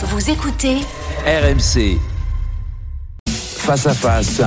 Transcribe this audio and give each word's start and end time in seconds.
Vous 0.00 0.30
écoutez 0.30 0.76
RMC. 1.26 1.98
Face 3.26 3.86
à 3.86 3.92
face. 3.94 4.40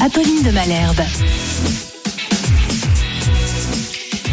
Apolline 0.00 0.42
de 0.42 0.50
Malherbe. 0.50 1.00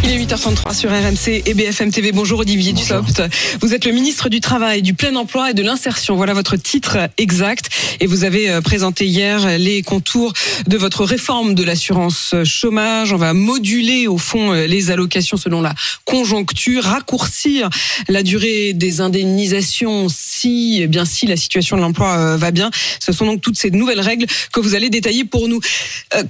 Il 0.05 0.11
est 0.11 0.17
8h33 0.17 0.75
sur 0.75 0.89
RMC 0.89 1.43
et 1.45 1.53
BFM 1.53 1.89
TV. 1.89 2.11
Bonjour 2.11 2.39
Olivier 2.39 2.73
Dussopt. 2.73 3.21
Vous 3.61 3.73
êtes 3.73 3.85
le 3.85 3.93
ministre 3.93 4.27
du 4.27 4.41
Travail, 4.41 4.81
du 4.81 4.93
plein 4.93 5.15
emploi 5.15 5.51
et 5.51 5.53
de 5.53 5.63
l'insertion. 5.63 6.17
Voilà 6.17 6.33
votre 6.33 6.57
titre 6.57 6.97
exact. 7.17 7.69
Et 8.01 8.05
vous 8.05 8.25
avez 8.25 8.49
euh, 8.49 8.59
présenté 8.59 9.05
hier 9.05 9.57
les 9.57 9.81
contours 9.81 10.33
de 10.67 10.75
votre 10.75 11.05
réforme 11.05 11.55
de 11.55 11.63
l'assurance 11.63 12.35
chômage. 12.43 13.13
On 13.13 13.17
va 13.17 13.33
moduler 13.33 14.07
au 14.07 14.17
fond 14.17 14.51
euh, 14.51 14.67
les 14.67 14.91
allocations 14.91 15.37
selon 15.37 15.61
la 15.61 15.73
conjoncture, 16.03 16.83
raccourcir 16.83 17.69
la 18.09 18.23
durée 18.23 18.73
des 18.73 18.99
indemnisations 18.99 20.07
si, 20.09 20.79
eh 20.81 20.87
bien 20.87 21.05
si 21.05 21.27
la 21.27 21.37
situation 21.37 21.77
de 21.77 21.81
l'emploi 21.81 22.17
euh, 22.17 22.35
va 22.35 22.51
bien. 22.51 22.71
Ce 22.99 23.13
sont 23.13 23.25
donc 23.25 23.39
toutes 23.39 23.57
ces 23.57 23.71
nouvelles 23.71 24.01
règles 24.01 24.25
que 24.51 24.59
vous 24.59 24.75
allez 24.75 24.89
détailler 24.89 25.23
pour 25.23 25.47
nous. 25.47 25.61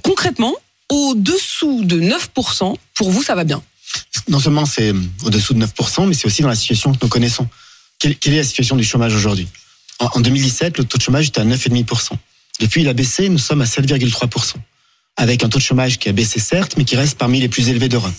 concrètement, 0.02 0.54
au-dessous 0.94 1.84
de 1.84 2.00
9%, 2.00 2.76
pour 2.94 3.10
vous, 3.10 3.22
ça 3.22 3.34
va 3.34 3.44
bien 3.44 3.62
Non 4.28 4.38
seulement 4.38 4.66
c'est 4.66 4.92
au-dessous 5.24 5.54
de 5.54 5.64
9%, 5.64 6.06
mais 6.06 6.14
c'est 6.14 6.26
aussi 6.26 6.42
dans 6.42 6.48
la 6.48 6.56
situation 6.56 6.92
que 6.92 6.98
nous 7.02 7.08
connaissons. 7.08 7.48
Quelle, 7.98 8.12
est 8.12 8.36
la 8.36 8.44
situation 8.44 8.76
du 8.76 8.84
chômage 8.84 9.14
aujourd'hui? 9.14 9.48
En, 9.98 10.20
2017, 10.20 10.78
le 10.78 10.84
taux 10.84 10.98
de 10.98 11.02
chômage 11.02 11.28
était 11.28 11.40
à 11.40 11.44
9,5%. 11.44 12.10
Depuis, 12.60 12.82
il 12.82 12.88
a 12.88 12.92
baissé, 12.92 13.28
nous 13.28 13.38
sommes 13.38 13.62
à 13.62 13.64
7,3%. 13.64 14.54
Avec 15.16 15.44
un 15.44 15.48
taux 15.48 15.58
de 15.58 15.62
chômage 15.64 15.98
qui 15.98 16.08
a 16.08 16.12
baissé 16.12 16.40
certes, 16.40 16.74
mais 16.76 16.84
qui 16.84 16.96
reste 16.96 17.16
parmi 17.16 17.40
les 17.40 17.48
plus 17.48 17.68
élevés 17.68 17.88
d'Europe. 17.88 18.12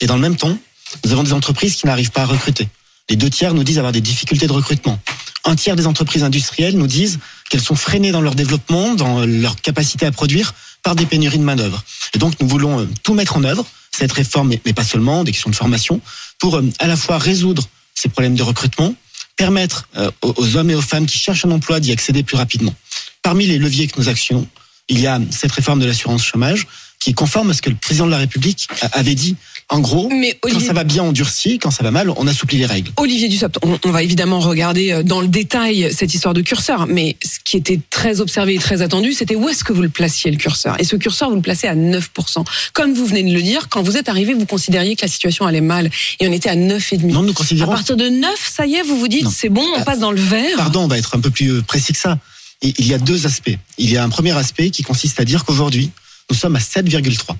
Et 0.00 0.06
dans 0.06 0.14
le 0.14 0.22
même 0.22 0.36
temps, 0.36 0.56
nous 1.04 1.12
avons 1.12 1.22
des 1.22 1.32
entreprises 1.32 1.76
qui 1.76 1.86
n'arrivent 1.86 2.12
pas 2.12 2.22
à 2.22 2.26
recruter. 2.26 2.68
Les 3.08 3.16
deux 3.16 3.30
tiers 3.30 3.54
nous 3.54 3.64
disent 3.64 3.78
avoir 3.78 3.92
des 3.92 4.00
difficultés 4.00 4.46
de 4.46 4.52
recrutement. 4.52 4.98
Un 5.44 5.54
tiers 5.54 5.76
des 5.76 5.86
entreprises 5.86 6.24
industrielles 6.24 6.76
nous 6.76 6.88
disent 6.88 7.18
qu'elles 7.50 7.62
sont 7.62 7.76
freinées 7.76 8.10
dans 8.10 8.20
leur 8.20 8.34
développement, 8.34 8.94
dans 8.94 9.24
leur 9.24 9.60
capacité 9.60 10.06
à 10.06 10.12
produire, 10.12 10.54
par 10.86 10.94
des 10.94 11.06
pénuries 11.06 11.38
de 11.38 11.42
main-d'œuvre. 11.42 11.82
Et 12.14 12.18
donc, 12.18 12.34
nous 12.38 12.46
voulons 12.46 12.78
euh, 12.78 12.86
tout 13.02 13.12
mettre 13.12 13.36
en 13.36 13.42
œuvre, 13.42 13.66
cette 13.90 14.12
réforme, 14.12 14.54
mais 14.64 14.72
pas 14.72 14.84
seulement, 14.84 15.24
des 15.24 15.32
questions 15.32 15.50
de 15.50 15.56
formation, 15.56 16.00
pour 16.38 16.54
euh, 16.54 16.62
à 16.78 16.86
la 16.86 16.94
fois 16.94 17.18
résoudre 17.18 17.68
ces 17.92 18.08
problèmes 18.08 18.36
de 18.36 18.44
recrutement, 18.44 18.94
permettre 19.34 19.88
euh, 19.96 20.12
aux 20.22 20.54
hommes 20.54 20.70
et 20.70 20.76
aux 20.76 20.80
femmes 20.80 21.06
qui 21.06 21.18
cherchent 21.18 21.44
un 21.44 21.50
emploi 21.50 21.80
d'y 21.80 21.90
accéder 21.90 22.22
plus 22.22 22.36
rapidement. 22.36 22.72
Parmi 23.20 23.48
les 23.48 23.58
leviers 23.58 23.88
que 23.88 23.98
nous 23.98 24.08
actionnons, 24.08 24.46
il 24.88 25.00
y 25.00 25.08
a 25.08 25.18
cette 25.32 25.50
réforme 25.50 25.80
de 25.80 25.86
l'assurance 25.86 26.24
chômage 26.24 26.68
qui 27.00 27.10
est 27.10 27.14
conforme 27.14 27.50
à 27.50 27.54
ce 27.54 27.62
que 27.62 27.70
le 27.70 27.76
président 27.76 28.06
de 28.06 28.12
la 28.12 28.18
République 28.18 28.68
avait 28.92 29.16
dit. 29.16 29.34
En 29.68 29.80
gros, 29.80 30.08
quand 30.42 30.60
ça 30.60 30.72
va 30.72 30.84
bien, 30.84 31.02
on 31.02 31.10
durcit, 31.10 31.58
quand 31.58 31.72
ça 31.72 31.82
va 31.82 31.90
mal, 31.90 32.08
on 32.10 32.28
assouplit 32.28 32.58
les 32.58 32.66
règles. 32.66 32.92
Olivier 32.98 33.28
Dussopt, 33.28 33.58
on, 33.62 33.90
va 33.90 34.04
évidemment 34.04 34.38
regarder 34.38 34.92
euh, 34.92 35.02
dans 35.02 35.20
le 35.20 35.26
détail 35.26 35.92
cette 35.92 36.14
histoire 36.14 36.34
de 36.34 36.40
curseur, 36.40 36.86
mais 36.86 37.16
ce 37.24 37.38
qui 37.44 37.56
était 37.56 37.80
très 37.90 38.20
observé 38.20 38.54
et 38.54 38.58
très 38.58 38.80
attendu, 38.82 39.12
c'était 39.12 39.34
où 39.34 39.48
est-ce 39.48 39.64
que 39.64 39.72
vous 39.72 39.82
le 39.82 39.88
placiez, 39.88 40.30
le 40.30 40.36
curseur? 40.36 40.80
Et 40.80 40.84
ce 40.84 40.94
curseur, 40.94 41.30
vous 41.30 41.34
le 41.34 41.42
placez 41.42 41.66
à 41.66 41.74
9%. 41.74 42.44
Comme 42.74 42.94
vous 42.94 43.06
venez 43.06 43.24
de 43.24 43.34
le 43.34 43.42
dire, 43.42 43.68
quand 43.68 43.82
vous 43.82 43.96
êtes 43.96 44.08
arrivé, 44.08 44.34
vous 44.34 44.46
considériez 44.46 44.94
que 44.94 45.02
la 45.02 45.10
situation 45.10 45.46
allait 45.46 45.60
mal, 45.60 45.90
et 46.20 46.28
on 46.28 46.32
était 46.32 46.50
à 46.50 46.54
9,5%. 46.54 47.10
Non, 47.10 47.22
nous 47.22 47.34
considérons... 47.34 47.72
À 47.72 47.74
partir 47.74 47.96
de 47.96 48.08
9, 48.08 48.30
ça 48.48 48.66
y 48.66 48.76
est, 48.76 48.82
vous 48.82 48.98
vous 48.98 49.08
dites, 49.08 49.28
c'est 49.30 49.48
bon, 49.48 49.64
on 49.74 49.80
ah, 49.80 49.84
passe 49.84 49.98
dans 49.98 50.12
le 50.12 50.20
vert 50.20 50.56
Pardon, 50.56 50.82
on 50.84 50.88
va 50.88 50.96
être 50.96 51.16
un 51.16 51.20
peu 51.20 51.30
plus 51.30 51.50
euh, 51.50 51.62
précis 51.62 51.92
que 51.92 51.98
ça. 51.98 52.18
Il 52.62 52.86
y 52.86 52.94
a 52.94 52.98
deux 52.98 53.26
aspects. 53.26 53.58
Il 53.78 53.90
y 53.90 53.96
a 53.96 54.04
un 54.04 54.08
premier 54.08 54.36
aspect 54.36 54.70
qui 54.70 54.84
consiste 54.84 55.18
à 55.18 55.24
dire 55.24 55.44
qu'aujourd'hui, 55.44 55.90
nous 56.30 56.36
sommes 56.36 56.54
à 56.54 56.60
7,3. 56.60 57.34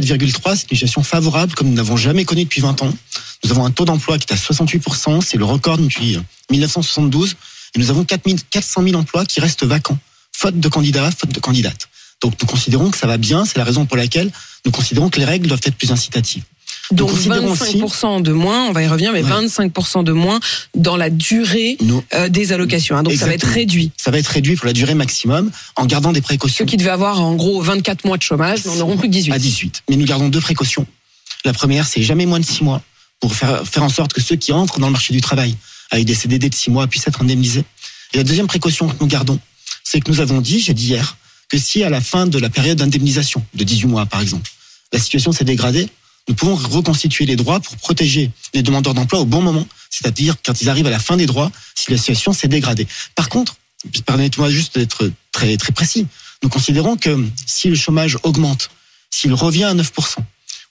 7,3, 0.00 0.56
c'est 0.56 0.70
une 0.70 0.76
situation 0.76 1.02
favorable 1.02 1.54
comme 1.54 1.68
nous 1.68 1.74
n'avons 1.74 1.96
jamais 1.96 2.24
connu 2.24 2.44
depuis 2.44 2.60
20 2.60 2.82
ans. 2.82 2.92
Nous 3.44 3.50
avons 3.50 3.64
un 3.64 3.70
taux 3.70 3.84
d'emploi 3.84 4.18
qui 4.18 4.26
est 4.28 4.32
à 4.32 4.36
68%, 4.36 5.20
c'est 5.20 5.36
le 5.36 5.44
record 5.44 5.78
depuis 5.78 6.18
1972. 6.50 7.30
Euh, 7.30 7.34
et 7.74 7.78
nous 7.78 7.90
avons 7.90 8.04
400 8.04 8.82
000 8.82 8.94
emplois 8.96 9.24
qui 9.24 9.40
restent 9.40 9.64
vacants, 9.64 9.98
faute 10.32 10.58
de 10.58 10.68
candidats, 10.68 11.10
faute 11.10 11.30
de 11.30 11.40
candidates. 11.40 11.88
Donc 12.22 12.34
nous 12.40 12.46
considérons 12.46 12.90
que 12.90 12.96
ça 12.96 13.06
va 13.06 13.18
bien, 13.18 13.44
c'est 13.44 13.58
la 13.58 13.64
raison 13.64 13.86
pour 13.86 13.96
laquelle 13.96 14.30
nous 14.64 14.72
considérons 14.72 15.10
que 15.10 15.18
les 15.18 15.24
règles 15.24 15.48
doivent 15.48 15.60
être 15.64 15.76
plus 15.76 15.92
incitatives. 15.92 16.44
Donc 16.90 17.10
25% 17.10 18.22
de 18.22 18.32
moins, 18.32 18.66
on 18.66 18.72
va 18.72 18.82
y 18.82 18.86
revenir, 18.86 19.12
mais 19.12 19.22
25% 19.22 20.04
de 20.04 20.12
moins 20.12 20.38
dans 20.74 20.96
la 20.96 21.10
durée 21.10 21.78
euh, 22.12 22.28
des 22.28 22.52
allocations. 22.52 22.96
Hein. 22.96 23.02
donc 23.02 23.14
ça 23.14 23.26
va 23.26 23.34
être 23.34 23.46
réduit. 23.46 23.90
Ça 23.96 24.10
va 24.10 24.18
être 24.18 24.28
réduit 24.28 24.56
pour 24.56 24.66
la 24.66 24.72
durée 24.72 24.94
maximum 24.94 25.50
en 25.76 25.86
gardant 25.86 26.12
des 26.12 26.20
précautions. 26.20 26.58
Ceux 26.58 26.64
qui 26.66 26.76
devaient 26.76 26.90
avoir 26.90 27.20
en 27.20 27.34
gros 27.34 27.60
24 27.62 28.04
mois 28.04 28.18
de 28.18 28.22
chômage 28.22 28.64
n'en 28.66 28.80
auront 28.80 28.96
plus 28.96 29.08
que 29.08 29.14
18. 29.14 29.32
À 29.32 29.38
18. 29.38 29.82
Mais 29.88 29.96
nous 29.96 30.06
gardons 30.06 30.28
deux 30.28 30.40
précautions. 30.40 30.86
La 31.44 31.52
première, 31.52 31.86
c'est 31.86 32.02
jamais 32.02 32.26
moins 32.26 32.40
de 32.40 32.44
6 32.44 32.64
mois 32.64 32.82
pour 33.20 33.34
faire, 33.34 33.66
faire 33.66 33.82
en 33.82 33.88
sorte 33.88 34.12
que 34.12 34.20
ceux 34.20 34.36
qui 34.36 34.52
entrent 34.52 34.78
dans 34.78 34.86
le 34.86 34.92
marché 34.92 35.14
du 35.14 35.20
travail 35.20 35.56
avec 35.90 36.04
des 36.04 36.14
CDD 36.14 36.50
de 36.50 36.54
6 36.54 36.70
mois 36.70 36.86
puissent 36.86 37.06
être 37.06 37.22
indemnisés. 37.22 37.64
Et 38.12 38.18
la 38.18 38.24
deuxième 38.24 38.46
précaution 38.46 38.88
que 38.88 38.94
nous 39.00 39.06
gardons, 39.06 39.38
c'est 39.82 40.00
que 40.00 40.10
nous 40.10 40.20
avons 40.20 40.40
dit, 40.40 40.60
j'ai 40.60 40.74
dit 40.74 40.88
hier, 40.88 41.16
que 41.48 41.58
si 41.58 41.84
à 41.84 41.90
la 41.90 42.00
fin 42.00 42.26
de 42.26 42.38
la 42.38 42.50
période 42.50 42.78
d'indemnisation, 42.78 43.44
de 43.54 43.64
18 43.64 43.86
mois 43.86 44.06
par 44.06 44.20
exemple, 44.20 44.50
la 44.92 44.98
situation 44.98 45.32
s'est 45.32 45.44
dégradée, 45.44 45.88
nous 46.28 46.34
pouvons 46.34 46.54
reconstituer 46.54 47.26
les 47.26 47.36
droits 47.36 47.60
pour 47.60 47.76
protéger 47.76 48.30
les 48.54 48.62
demandeurs 48.62 48.94
d'emploi 48.94 49.20
au 49.20 49.24
bon 49.26 49.42
moment, 49.42 49.66
c'est-à-dire 49.90 50.36
quand 50.44 50.60
ils 50.60 50.68
arrivent 50.68 50.86
à 50.86 50.90
la 50.90 50.98
fin 50.98 51.16
des 51.16 51.26
droits, 51.26 51.50
si 51.74 51.90
la 51.90 51.98
situation 51.98 52.32
s'est 52.32 52.48
dégradée. 52.48 52.86
Par 53.14 53.28
contre, 53.28 53.56
permettez-moi 54.06 54.50
juste 54.50 54.78
d'être 54.78 55.10
très, 55.32 55.56
très 55.56 55.72
précis, 55.72 56.06
nous 56.42 56.48
considérons 56.48 56.96
que 56.96 57.26
si 57.46 57.68
le 57.68 57.74
chômage 57.74 58.18
augmente, 58.22 58.70
s'il 59.10 59.32
revient 59.34 59.64
à 59.64 59.74
9%, 59.74 60.16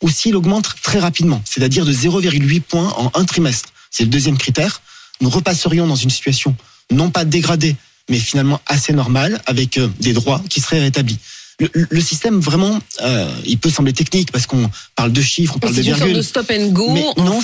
ou 0.02 0.10
s'il 0.10 0.36
augmente 0.36 0.76
très 0.82 1.00
rapidement, 1.00 1.42
c'est-à-dire 1.46 1.86
de 1.86 1.94
0,8 1.94 2.62
points 2.62 2.90
en 2.98 3.12
un 3.14 3.26
trimestre, 3.26 3.70
c'est 3.90 4.04
le 4.04 4.10
deuxième 4.10 4.38
critère, 4.38 4.82
nous 5.22 5.30
repasserions 5.30 5.88
dans 5.88 5.96
une 5.96 6.10
situation 6.10 6.56
non 6.92 7.10
pas 7.10 7.26
dégradée, 7.26 7.76
mais 8.10 8.20
finalement 8.20 8.60
assez 8.66 8.92
normale, 8.92 9.42
avec 9.46 9.78
euh, 9.78 9.88
des 10.00 10.14
droits 10.14 10.44
qui 10.50 10.60
seraient 10.60 10.82
rétablis 10.82 11.20
le, 11.74 12.02
système 12.02 12.40
vraiment, 12.40 12.80
euh, 13.02 13.32
il 13.46 13.58
peut 13.58 13.70
sembler 13.70 13.94
technique 13.94 14.32
parce 14.32 14.46
qu'on 14.46 14.70
parle 14.96 15.12
de 15.12 15.22
chiffres, 15.22 15.54
on 15.56 15.60
parle 15.60 15.76
de 15.76 15.82
virgules. 15.82 16.10
C'est 16.10 16.14
de 16.14 16.22
stop 16.22 16.52
and 16.52 16.68
go. 16.70 16.92
Mais 16.92 17.06
non, 17.18 17.40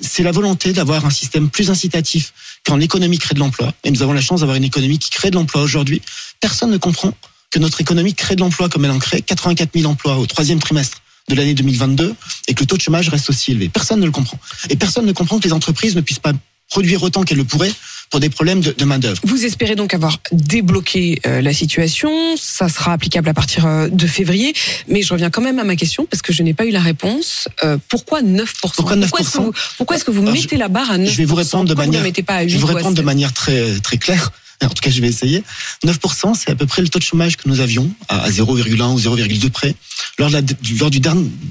c'est 0.00 0.22
la 0.22 0.32
volonté 0.32 0.72
d'avoir 0.72 1.04
un 1.04 1.10
système 1.10 1.50
plus 1.50 1.70
incitatif 1.70 2.32
quand 2.66 2.76
l'économie 2.76 3.18
crée 3.18 3.34
de 3.34 3.40
l'emploi. 3.40 3.72
Et 3.84 3.90
nous 3.90 4.02
avons 4.02 4.12
la 4.12 4.20
chance 4.20 4.40
d'avoir 4.40 4.56
une 4.56 4.64
économie 4.64 4.98
qui 4.98 5.10
crée 5.10 5.30
de 5.30 5.36
l'emploi 5.36 5.62
aujourd'hui. 5.62 6.00
Personne 6.40 6.70
ne 6.70 6.78
comprend 6.78 7.12
que 7.50 7.58
notre 7.58 7.80
économie 7.80 8.14
crée 8.14 8.34
de 8.34 8.40
l'emploi 8.40 8.68
comme 8.68 8.84
elle 8.84 8.90
en 8.90 8.98
crée 8.98 9.22
84 9.22 9.70
000 9.74 9.90
emplois 9.90 10.18
au 10.18 10.26
troisième 10.26 10.58
trimestre 10.58 11.02
de 11.28 11.34
l'année 11.34 11.54
2022 11.54 12.14
et 12.48 12.54
que 12.54 12.60
le 12.60 12.66
taux 12.66 12.76
de 12.76 12.82
chômage 12.82 13.08
reste 13.08 13.30
aussi 13.30 13.52
élevé. 13.52 13.68
Personne 13.68 14.00
ne 14.00 14.06
le 14.06 14.12
comprend. 14.12 14.38
Et 14.70 14.76
personne 14.76 15.06
ne 15.06 15.12
comprend 15.12 15.38
que 15.38 15.44
les 15.44 15.52
entreprises 15.52 15.94
ne 15.94 16.00
puissent 16.00 16.18
pas 16.18 16.32
produire 16.68 17.02
autant 17.02 17.22
qu'elles 17.22 17.38
le 17.38 17.44
pourraient 17.44 17.72
pour 18.14 18.20
des 18.20 18.30
problèmes 18.30 18.60
de, 18.60 18.84
main-d'œuvre. 18.84 19.20
Vous 19.24 19.44
espérez 19.44 19.74
donc 19.74 19.92
avoir 19.92 20.18
débloqué 20.30 21.20
euh, 21.26 21.42
la 21.42 21.52
situation. 21.52 22.12
Ça 22.36 22.68
sera 22.68 22.92
applicable 22.92 23.28
à 23.28 23.34
partir 23.34 23.66
euh, 23.66 23.88
de 23.88 24.06
février. 24.06 24.54
Mais 24.86 25.02
je 25.02 25.12
reviens 25.12 25.30
quand 25.30 25.42
même 25.42 25.58
à 25.58 25.64
ma 25.64 25.74
question 25.74 26.06
parce 26.08 26.22
que 26.22 26.32
je 26.32 26.44
n'ai 26.44 26.54
pas 26.54 26.64
eu 26.64 26.70
la 26.70 26.78
réponse. 26.78 27.48
Euh, 27.64 27.76
pourquoi 27.88 28.22
9% 28.22 28.46
Pourquoi 28.76 28.94
9% 28.94 29.50
Pourquoi 29.78 29.96
est-ce 29.96 30.04
que 30.04 30.12
vous, 30.12 30.22
mettez 30.22 30.56
la 30.56 30.68
barre 30.68 30.92
à 30.92 30.98
9% 30.98 31.10
Je 31.10 31.16
vais 31.16 31.24
vous 31.24 31.34
répondre 31.34 31.68
de 31.68 31.74
manière. 31.74 32.04
pas 32.24 32.36
à 32.36 32.46
je 32.46 32.52
vais 32.52 32.58
vous 32.60 32.68
répondre 32.68 32.96
de 32.96 33.02
manière 33.02 33.32
très 33.32 33.80
très 33.80 33.98
claire. 33.98 34.30
En 34.62 34.68
tout 34.68 34.80
cas, 34.80 34.88
je 34.88 35.00
vais 35.00 35.08
essayer. 35.08 35.42
9%, 35.84 36.34
c'est 36.34 36.50
à 36.50 36.54
peu 36.54 36.64
près 36.64 36.80
le 36.80 36.88
taux 36.88 37.00
de 37.00 37.04
chômage 37.04 37.36
que 37.36 37.48
nous 37.48 37.58
avions 37.60 37.90
à 38.08 38.30
0,1 38.30 38.92
ou 38.92 38.98
0,2 38.98 39.50
près 39.50 39.74
lors, 40.18 40.28
de 40.28 40.34
la, 40.34 40.40
lors, 40.78 40.90
du, 40.90 41.00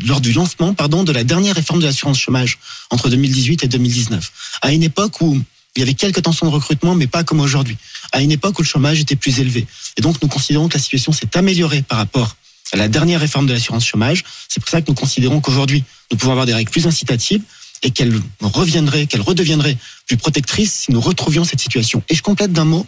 lors 0.08 0.22
du 0.22 0.32
lancement 0.32 0.74
pardon, 0.74 1.04
de 1.04 1.12
la 1.12 1.26
dernière 1.26 1.56
réforme 1.56 1.82
de 1.82 1.86
l'assurance 1.86 2.18
chômage 2.18 2.58
entre 2.90 3.10
2018 3.10 3.66
et 3.66 3.68
2019. 3.68 4.32
À 4.62 4.72
une 4.72 4.84
époque 4.84 5.20
où 5.20 5.38
il 5.76 5.80
y 5.80 5.84
avait 5.84 5.94
quelques 5.94 6.22
tensions 6.22 6.46
de 6.46 6.52
recrutement, 6.52 6.96
mais 6.96 7.08
pas 7.08 7.24
comme 7.24 7.40
aujourd'hui. 7.40 7.78
À 8.12 8.22
une 8.22 8.32
époque 8.32 8.60
où 8.60 8.62
le 8.62 8.68
chômage 8.68 9.00
était 9.00 9.16
plus 9.16 9.40
élevé. 9.40 9.66
Et 9.98 10.02
donc, 10.02 10.22
nous 10.22 10.28
considérons 10.28 10.68
que 10.70 10.76
la 10.76 10.80
situation 10.80 11.12
s'est 11.12 11.36
améliorée 11.36 11.82
par 11.82 11.98
rapport 11.98 12.36
à 12.72 12.78
la 12.78 12.88
dernière 12.88 13.20
réforme 13.20 13.48
de 13.48 13.54
l'assurance 13.54 13.86
chômage. 13.86 14.24
C'est 14.50 14.60
pour 14.60 14.70
ça 14.70 14.82
que 14.82 14.88
nous 14.90 14.96
considérons 14.96 15.42
qu'aujourd'hui, 15.42 15.84
nous 16.12 16.18
pouvons 16.18 16.32
avoir 16.32 16.46
des 16.46 16.54
règles 16.54 16.70
plus 16.70 16.86
incitatives 16.86 17.42
et 17.82 17.92
qu'elles 17.92 18.20
reviendraient, 18.42 19.08
qu'elles 19.08 19.22
redeviendraient 19.22 19.78
plus 20.08 20.18
protectrices 20.18 20.74
si 20.74 20.92
nous 20.92 21.02
retrouvions 21.02 21.44
cette 21.44 21.60
situation. 21.60 22.04
Et 22.10 22.16
je 22.16 22.22
complète 22.22 22.54
d'un 22.54 22.66
mot 22.66 22.88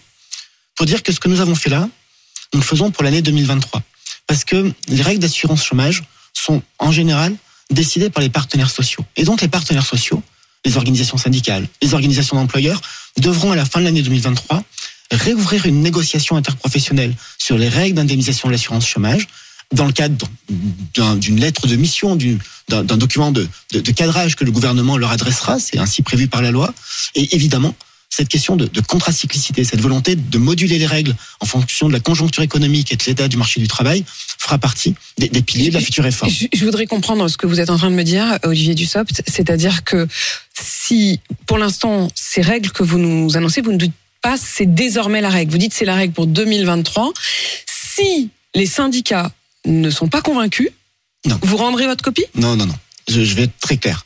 pour 0.75 0.85
dire 0.85 1.03
que 1.03 1.11
ce 1.11 1.19
que 1.19 1.27
nous 1.27 1.41
avons 1.41 1.55
fait 1.55 1.69
là, 1.69 1.89
nous 2.53 2.59
le 2.59 2.65
faisons 2.65 2.91
pour 2.91 3.03
l'année 3.03 3.21
2023. 3.21 3.81
Parce 4.27 4.43
que 4.43 4.71
les 4.87 5.01
règles 5.01 5.19
d'assurance 5.19 5.63
chômage 5.63 6.03
sont 6.33 6.61
en 6.79 6.91
général 6.91 7.35
décidées 7.69 8.09
par 8.09 8.21
les 8.21 8.29
partenaires 8.29 8.69
sociaux. 8.69 9.03
Et 9.15 9.23
donc 9.23 9.41
les 9.41 9.47
partenaires 9.47 9.85
sociaux, 9.85 10.21
les 10.65 10.77
organisations 10.77 11.17
syndicales, 11.17 11.67
les 11.81 11.93
organisations 11.93 12.35
d'employeurs 12.35 12.81
devront 13.17 13.51
à 13.51 13.55
la 13.55 13.65
fin 13.65 13.79
de 13.79 13.85
l'année 13.85 14.01
2023 14.01 14.63
réouvrir 15.11 15.65
une 15.65 15.81
négociation 15.81 16.35
interprofessionnelle 16.35 17.13
sur 17.37 17.57
les 17.57 17.69
règles 17.69 17.95
d'indemnisation 17.95 18.49
de 18.49 18.53
l'assurance 18.53 18.87
chômage 18.87 19.27
dans 19.71 19.85
le 19.85 19.91
cadre 19.91 20.27
d'une 21.17 21.39
lettre 21.39 21.67
de 21.67 21.75
mission, 21.75 22.17
d'un 22.67 22.83
document 22.83 23.31
de, 23.31 23.47
cadrage 23.95 24.35
que 24.35 24.43
le 24.43 24.51
gouvernement 24.51 24.97
leur 24.97 25.11
adressera, 25.11 25.59
c'est 25.59 25.79
ainsi 25.79 26.01
prévu 26.01 26.27
par 26.27 26.41
la 26.41 26.51
loi. 26.51 26.73
Et 27.15 27.35
évidemment, 27.35 27.75
cette 28.15 28.29
question 28.29 28.55
de, 28.55 28.65
de 28.65 28.79
contracyclicité, 28.79 29.65
cette 29.65 29.81
volonté 29.81 30.15
de 30.15 30.37
moduler 30.37 30.79
les 30.79 30.85
règles 30.85 31.13
en 31.41 31.45
fonction 31.45 31.89
de 31.89 31.93
la 31.93 31.99
conjoncture 31.99 32.43
économique 32.43 32.93
et 32.93 32.95
de 32.95 33.03
l'état 33.03 33.27
du 33.27 33.35
marché 33.35 33.59
du 33.59 33.67
travail 33.67 34.05
fera 34.37 34.57
partie 34.57 34.95
des, 35.17 35.27
piliers 35.41 35.67
de 35.67 35.73
la 35.73 35.81
future 35.81 36.05
réforme. 36.05 36.31
Je, 36.31 36.63
voudrais 36.63 36.85
comprendre 36.85 37.27
ce 37.27 37.35
que 37.35 37.45
vous 37.45 37.59
êtes 37.59 37.69
en 37.69 37.77
train 37.77 37.91
de 37.91 37.95
me 37.95 38.03
dire, 38.03 38.39
Olivier 38.43 38.73
Dussopt, 38.73 39.21
c'est-à-dire 39.27 39.83
que 39.83 40.07
si, 40.57 41.19
pour 41.45 41.57
l'instant, 41.57 42.09
ces 42.15 42.41
règles 42.41 42.71
que 42.71 42.83
vous 42.83 42.99
nous 42.99 43.35
annoncez, 43.35 43.61
vous 43.61 43.73
ne 43.73 43.77
dites 43.77 43.93
pas 44.21 44.37
c'est 44.37 44.73
désormais 44.73 45.19
la 45.19 45.29
règle. 45.29 45.51
Vous 45.51 45.57
dites 45.57 45.73
c'est 45.73 45.83
la 45.83 45.95
règle 45.95 46.13
pour 46.13 46.25
2023. 46.25 47.11
Si 47.65 48.29
les 48.53 48.65
syndicats 48.65 49.29
ne 49.65 49.89
sont 49.89 50.07
pas 50.07 50.21
convaincus, 50.21 50.69
Non. 51.25 51.37
vous 51.41 51.57
rendrez 51.57 51.85
votre 51.85 52.03
copie? 52.03 52.25
Non, 52.33 52.55
non, 52.55 52.65
non. 52.65 52.75
Je, 53.09 53.25
je 53.25 53.35
vais 53.35 53.43
être 53.43 53.59
très 53.59 53.75
clair. 53.75 54.05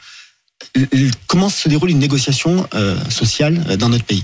Comment 1.28 1.50
se 1.50 1.68
déroule 1.70 1.90
une 1.90 2.00
négociation 2.00 2.68
euh, 2.74 2.98
sociale 3.10 3.66
euh, 3.70 3.78
dans 3.78 3.90
notre 3.90 4.04
pays? 4.06 4.24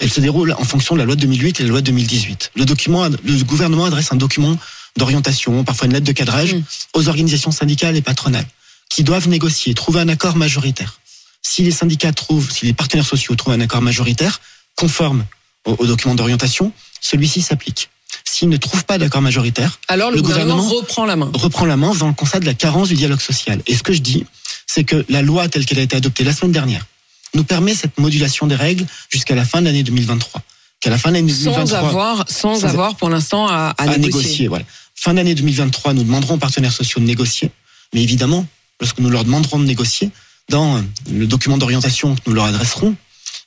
Elle 0.00 0.10
se 0.10 0.20
déroule 0.20 0.52
en 0.58 0.64
fonction 0.64 0.94
de 0.94 1.00
la 1.00 1.04
loi 1.04 1.14
de 1.16 1.20
2008 1.20 1.60
et 1.60 1.62
la 1.64 1.68
loi 1.70 1.80
de 1.80 1.86
2018. 1.86 2.52
Le 2.56 2.64
document, 2.64 3.08
le 3.08 3.44
gouvernement 3.44 3.84
adresse 3.84 4.12
un 4.12 4.16
document 4.16 4.56
d'orientation, 4.96 5.64
parfois 5.64 5.86
une 5.86 5.92
lettre 5.92 6.06
de 6.06 6.12
cadrage, 6.12 6.54
Mm. 6.54 6.62
aux 6.94 7.08
organisations 7.08 7.50
syndicales 7.50 7.96
et 7.96 8.02
patronales 8.02 8.46
qui 8.90 9.04
doivent 9.04 9.28
négocier, 9.28 9.74
trouver 9.74 10.00
un 10.00 10.08
accord 10.08 10.36
majoritaire. 10.36 11.00
Si 11.42 11.62
les 11.62 11.70
syndicats 11.70 12.12
trouvent, 12.12 12.50
si 12.50 12.66
les 12.66 12.72
partenaires 12.72 13.06
sociaux 13.06 13.34
trouvent 13.36 13.52
un 13.54 13.60
accord 13.60 13.82
majoritaire 13.82 14.40
conforme 14.76 15.24
au, 15.66 15.76
au 15.78 15.86
document 15.86 16.14
d'orientation, 16.14 16.72
celui-ci 17.00 17.42
s'applique. 17.42 17.90
S'ils 18.24 18.48
ne 18.48 18.56
trouvent 18.56 18.84
pas 18.84 18.98
d'accord 18.98 19.22
majoritaire, 19.22 19.78
Alors 19.88 20.10
le, 20.10 20.16
Le 20.16 20.22
gouvernement, 20.22 20.56
gouvernement 20.56 20.80
reprend 20.80 21.04
la 21.06 21.16
main. 21.16 21.30
reprend 21.34 21.66
la 21.66 21.76
main 21.76 21.94
dans 21.94 22.08
le 22.08 22.14
constat 22.14 22.40
de 22.40 22.46
la 22.46 22.54
carence 22.54 22.88
du 22.88 22.94
dialogue 22.94 23.20
social. 23.20 23.60
Et 23.66 23.74
ce 23.76 23.82
que 23.82 23.92
je 23.92 24.00
dis, 24.00 24.24
c'est 24.68 24.84
que 24.84 25.04
la 25.08 25.22
loi 25.22 25.48
telle 25.48 25.64
qu'elle 25.66 25.80
a 25.80 25.82
été 25.82 25.96
adoptée 25.96 26.22
la 26.22 26.32
semaine 26.32 26.52
dernière 26.52 26.86
nous 27.34 27.42
permet 27.42 27.74
cette 27.74 27.98
modulation 27.98 28.46
des 28.46 28.54
règles 28.54 28.86
jusqu'à 29.10 29.34
la 29.34 29.44
fin 29.44 29.60
de 29.60 29.66
l'année 29.66 29.82
2023. 29.82 30.42
Qu'à 30.80 30.90
la 30.90 30.98
fin 30.98 31.08
de 31.10 31.14
l'année 31.16 31.32
Sans 31.32 31.50
2023, 31.50 31.78
avoir, 31.78 32.24
sans, 32.30 32.54
Sans- 32.60 32.66
avoir 32.68 32.94
pour 32.96 33.10
l'instant 33.10 33.48
à, 33.48 33.74
à 33.76 33.82
à, 33.82 33.86
négocier. 33.96 33.98
négocier. 33.98 34.48
Voilà. 34.48 34.64
Fin 34.94 35.14
d'année 35.14 35.34
2023, 35.34 35.94
nous 35.94 36.04
demanderons 36.04 36.34
aux 36.34 36.38
partenaires 36.38 36.72
sociaux 36.72 37.00
de 37.00 37.06
négocier. 37.06 37.50
Mais 37.94 38.02
évidemment, 38.02 38.46
lorsque 38.80 38.98
nous 39.00 39.10
leur 39.10 39.24
demanderons 39.24 39.58
de 39.58 39.64
négocier, 39.64 40.10
dans 40.48 40.82
le 41.10 41.26
document 41.26 41.58
d'orientation 41.58 42.14
que 42.14 42.20
nous 42.26 42.34
leur 42.34 42.44
adresserons, 42.44 42.94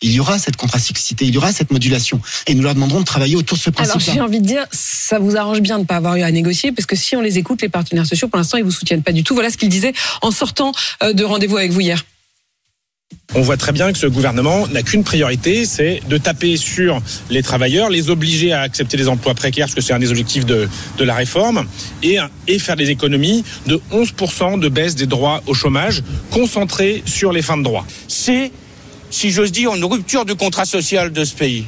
il 0.01 0.11
y 0.11 0.19
aura 0.19 0.39
cette 0.39 0.55
contracyclicité, 0.57 1.25
il 1.25 1.33
y 1.33 1.37
aura 1.37 1.51
cette 1.51 1.71
modulation. 1.71 2.19
Et 2.47 2.55
nous 2.55 2.63
leur 2.63 2.73
demanderons 2.73 3.01
de 3.01 3.05
travailler 3.05 3.35
autour 3.35 3.57
de 3.57 3.61
ce 3.63 3.69
Alors 3.69 3.91
principe. 3.91 4.13
j'ai 4.13 4.21
envie 4.21 4.41
de 4.41 4.47
dire, 4.47 4.65
ça 4.71 5.19
vous 5.19 5.37
arrange 5.37 5.61
bien 5.61 5.75
de 5.77 5.81
ne 5.83 5.87
pas 5.87 5.97
avoir 5.97 6.15
eu 6.15 6.23
à 6.23 6.31
négocier, 6.31 6.71
parce 6.71 6.85
que 6.85 6.95
si 6.95 7.15
on 7.15 7.21
les 7.21 7.37
écoute, 7.37 7.61
les 7.61 7.69
partenaires 7.69 8.05
sociaux, 8.05 8.27
pour 8.27 8.37
l'instant, 8.37 8.57
ils 8.57 8.63
vous 8.63 8.71
soutiennent 8.71 9.03
pas 9.03 9.11
du 9.11 9.23
tout. 9.23 9.33
Voilà 9.35 9.49
ce 9.49 9.57
qu'ils 9.57 9.69
disaient 9.69 9.93
en 10.21 10.31
sortant 10.31 10.71
euh, 11.03 11.13
de 11.13 11.23
rendez-vous 11.23 11.57
avec 11.57 11.71
vous 11.71 11.81
hier. 11.81 12.03
On 13.33 13.41
voit 13.41 13.57
très 13.57 13.71
bien 13.71 13.91
que 13.91 13.97
ce 13.97 14.07
gouvernement 14.07 14.67
n'a 14.67 14.83
qu'une 14.83 15.03
priorité, 15.03 15.65
c'est 15.65 16.01
de 16.09 16.17
taper 16.17 16.57
sur 16.57 17.01
les 17.29 17.43
travailleurs, 17.43 17.89
les 17.89 18.09
obliger 18.09 18.51
à 18.51 18.61
accepter 18.61 18.97
des 18.97 19.07
emplois 19.07 19.33
précaires, 19.35 19.67
parce 19.67 19.75
que 19.75 19.81
c'est 19.81 19.93
un 19.93 19.99
des 19.99 20.11
objectifs 20.11 20.45
de, 20.45 20.67
de 20.97 21.03
la 21.03 21.13
réforme, 21.15 21.65
et, 22.03 22.17
et 22.47 22.59
faire 22.59 22.75
des 22.75 22.89
économies 22.89 23.43
de 23.67 23.79
11% 23.93 24.59
de 24.59 24.67
baisse 24.69 24.95
des 24.95 25.05
droits 25.05 25.41
au 25.47 25.53
chômage, 25.53 26.03
concentrés 26.29 27.03
sur 27.05 27.31
les 27.31 27.41
fins 27.41 27.57
de 27.57 27.63
droit. 27.63 27.85
c'est, 28.07 28.51
si 29.11 29.29
j'ose 29.29 29.51
dire, 29.51 29.75
une 29.75 29.85
rupture 29.85 30.25
du 30.25 30.35
contrat 30.35 30.65
social 30.65 31.11
de 31.11 31.23
ce 31.23 31.35
pays. 31.35 31.65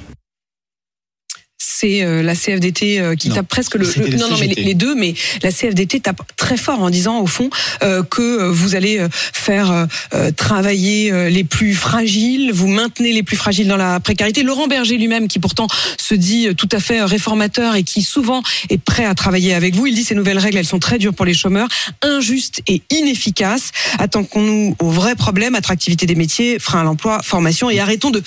C'est 1.75 2.03
euh, 2.03 2.21
la 2.21 2.35
CFDT 2.35 2.99
euh, 2.99 3.15
qui 3.15 3.29
Non, 3.29 3.35
tape 3.35 3.47
presque 3.47 3.73
le, 3.73 3.87
non 4.17 4.29
non 4.29 4.37
mais 4.39 4.45
les, 4.45 4.75
deux 4.75 4.93
mais 4.93 5.15
la 5.41 5.51
CFDT 5.51 6.01
tape 6.01 6.21
très 6.37 6.55
fort 6.55 6.79
en 6.83 6.91
disant 6.91 7.19
au 7.19 7.25
fond 7.25 7.49
euh, 7.81 8.03
que 8.03 8.47
vous 8.47 8.75
allez 8.75 9.03
faire 9.11 9.87
euh, 10.13 10.31
travailler 10.31 11.31
les 11.31 11.43
plus 11.43 11.73
fragiles, 11.73 12.51
vous 12.53 12.67
maintenez 12.67 13.11
les 13.11 13.23
plus 13.23 13.37
fragiles 13.37 13.67
dans 13.67 13.77
la 13.77 13.99
précarité. 13.99 14.43
Laurent 14.43 14.67
Berger 14.67 14.97
lui-même 14.97 15.27
qui 15.27 15.39
pourtant 15.39 15.65
se 15.97 16.13
dit 16.13 16.49
tout 16.55 16.69
à 16.71 16.79
fait 16.79 17.01
réformateur 17.01 17.75
et 17.75 17.83
qui 17.83 18.03
souvent 18.03 18.43
est 18.69 18.77
prêt 18.77 19.05
à 19.05 19.15
travailler 19.15 19.55
avec 19.55 19.73
vous, 19.73 19.87
il 19.87 19.95
dit 19.95 20.03
ces 20.03 20.15
nouvelles 20.15 20.37
règles 20.37 20.59
elles 20.59 20.65
sont 20.65 20.79
très 20.79 20.99
dures 20.99 21.15
pour 21.15 21.25
les 21.25 21.33
chômeurs, 21.33 21.67
injustes 22.03 22.61
et 22.67 22.83
inefficaces. 22.91 23.71
Attaquons-nous 23.97 24.75
au 24.77 24.89
vrai 24.91 25.15
problème, 25.15 25.55
attractivité 25.55 26.05
des 26.05 26.15
métiers, 26.15 26.59
frein 26.59 26.81
à 26.81 26.83
l'emploi, 26.83 27.21
formation 27.23 27.71
et 27.71 27.79
arrêtons 27.79 28.11
de 28.11 28.21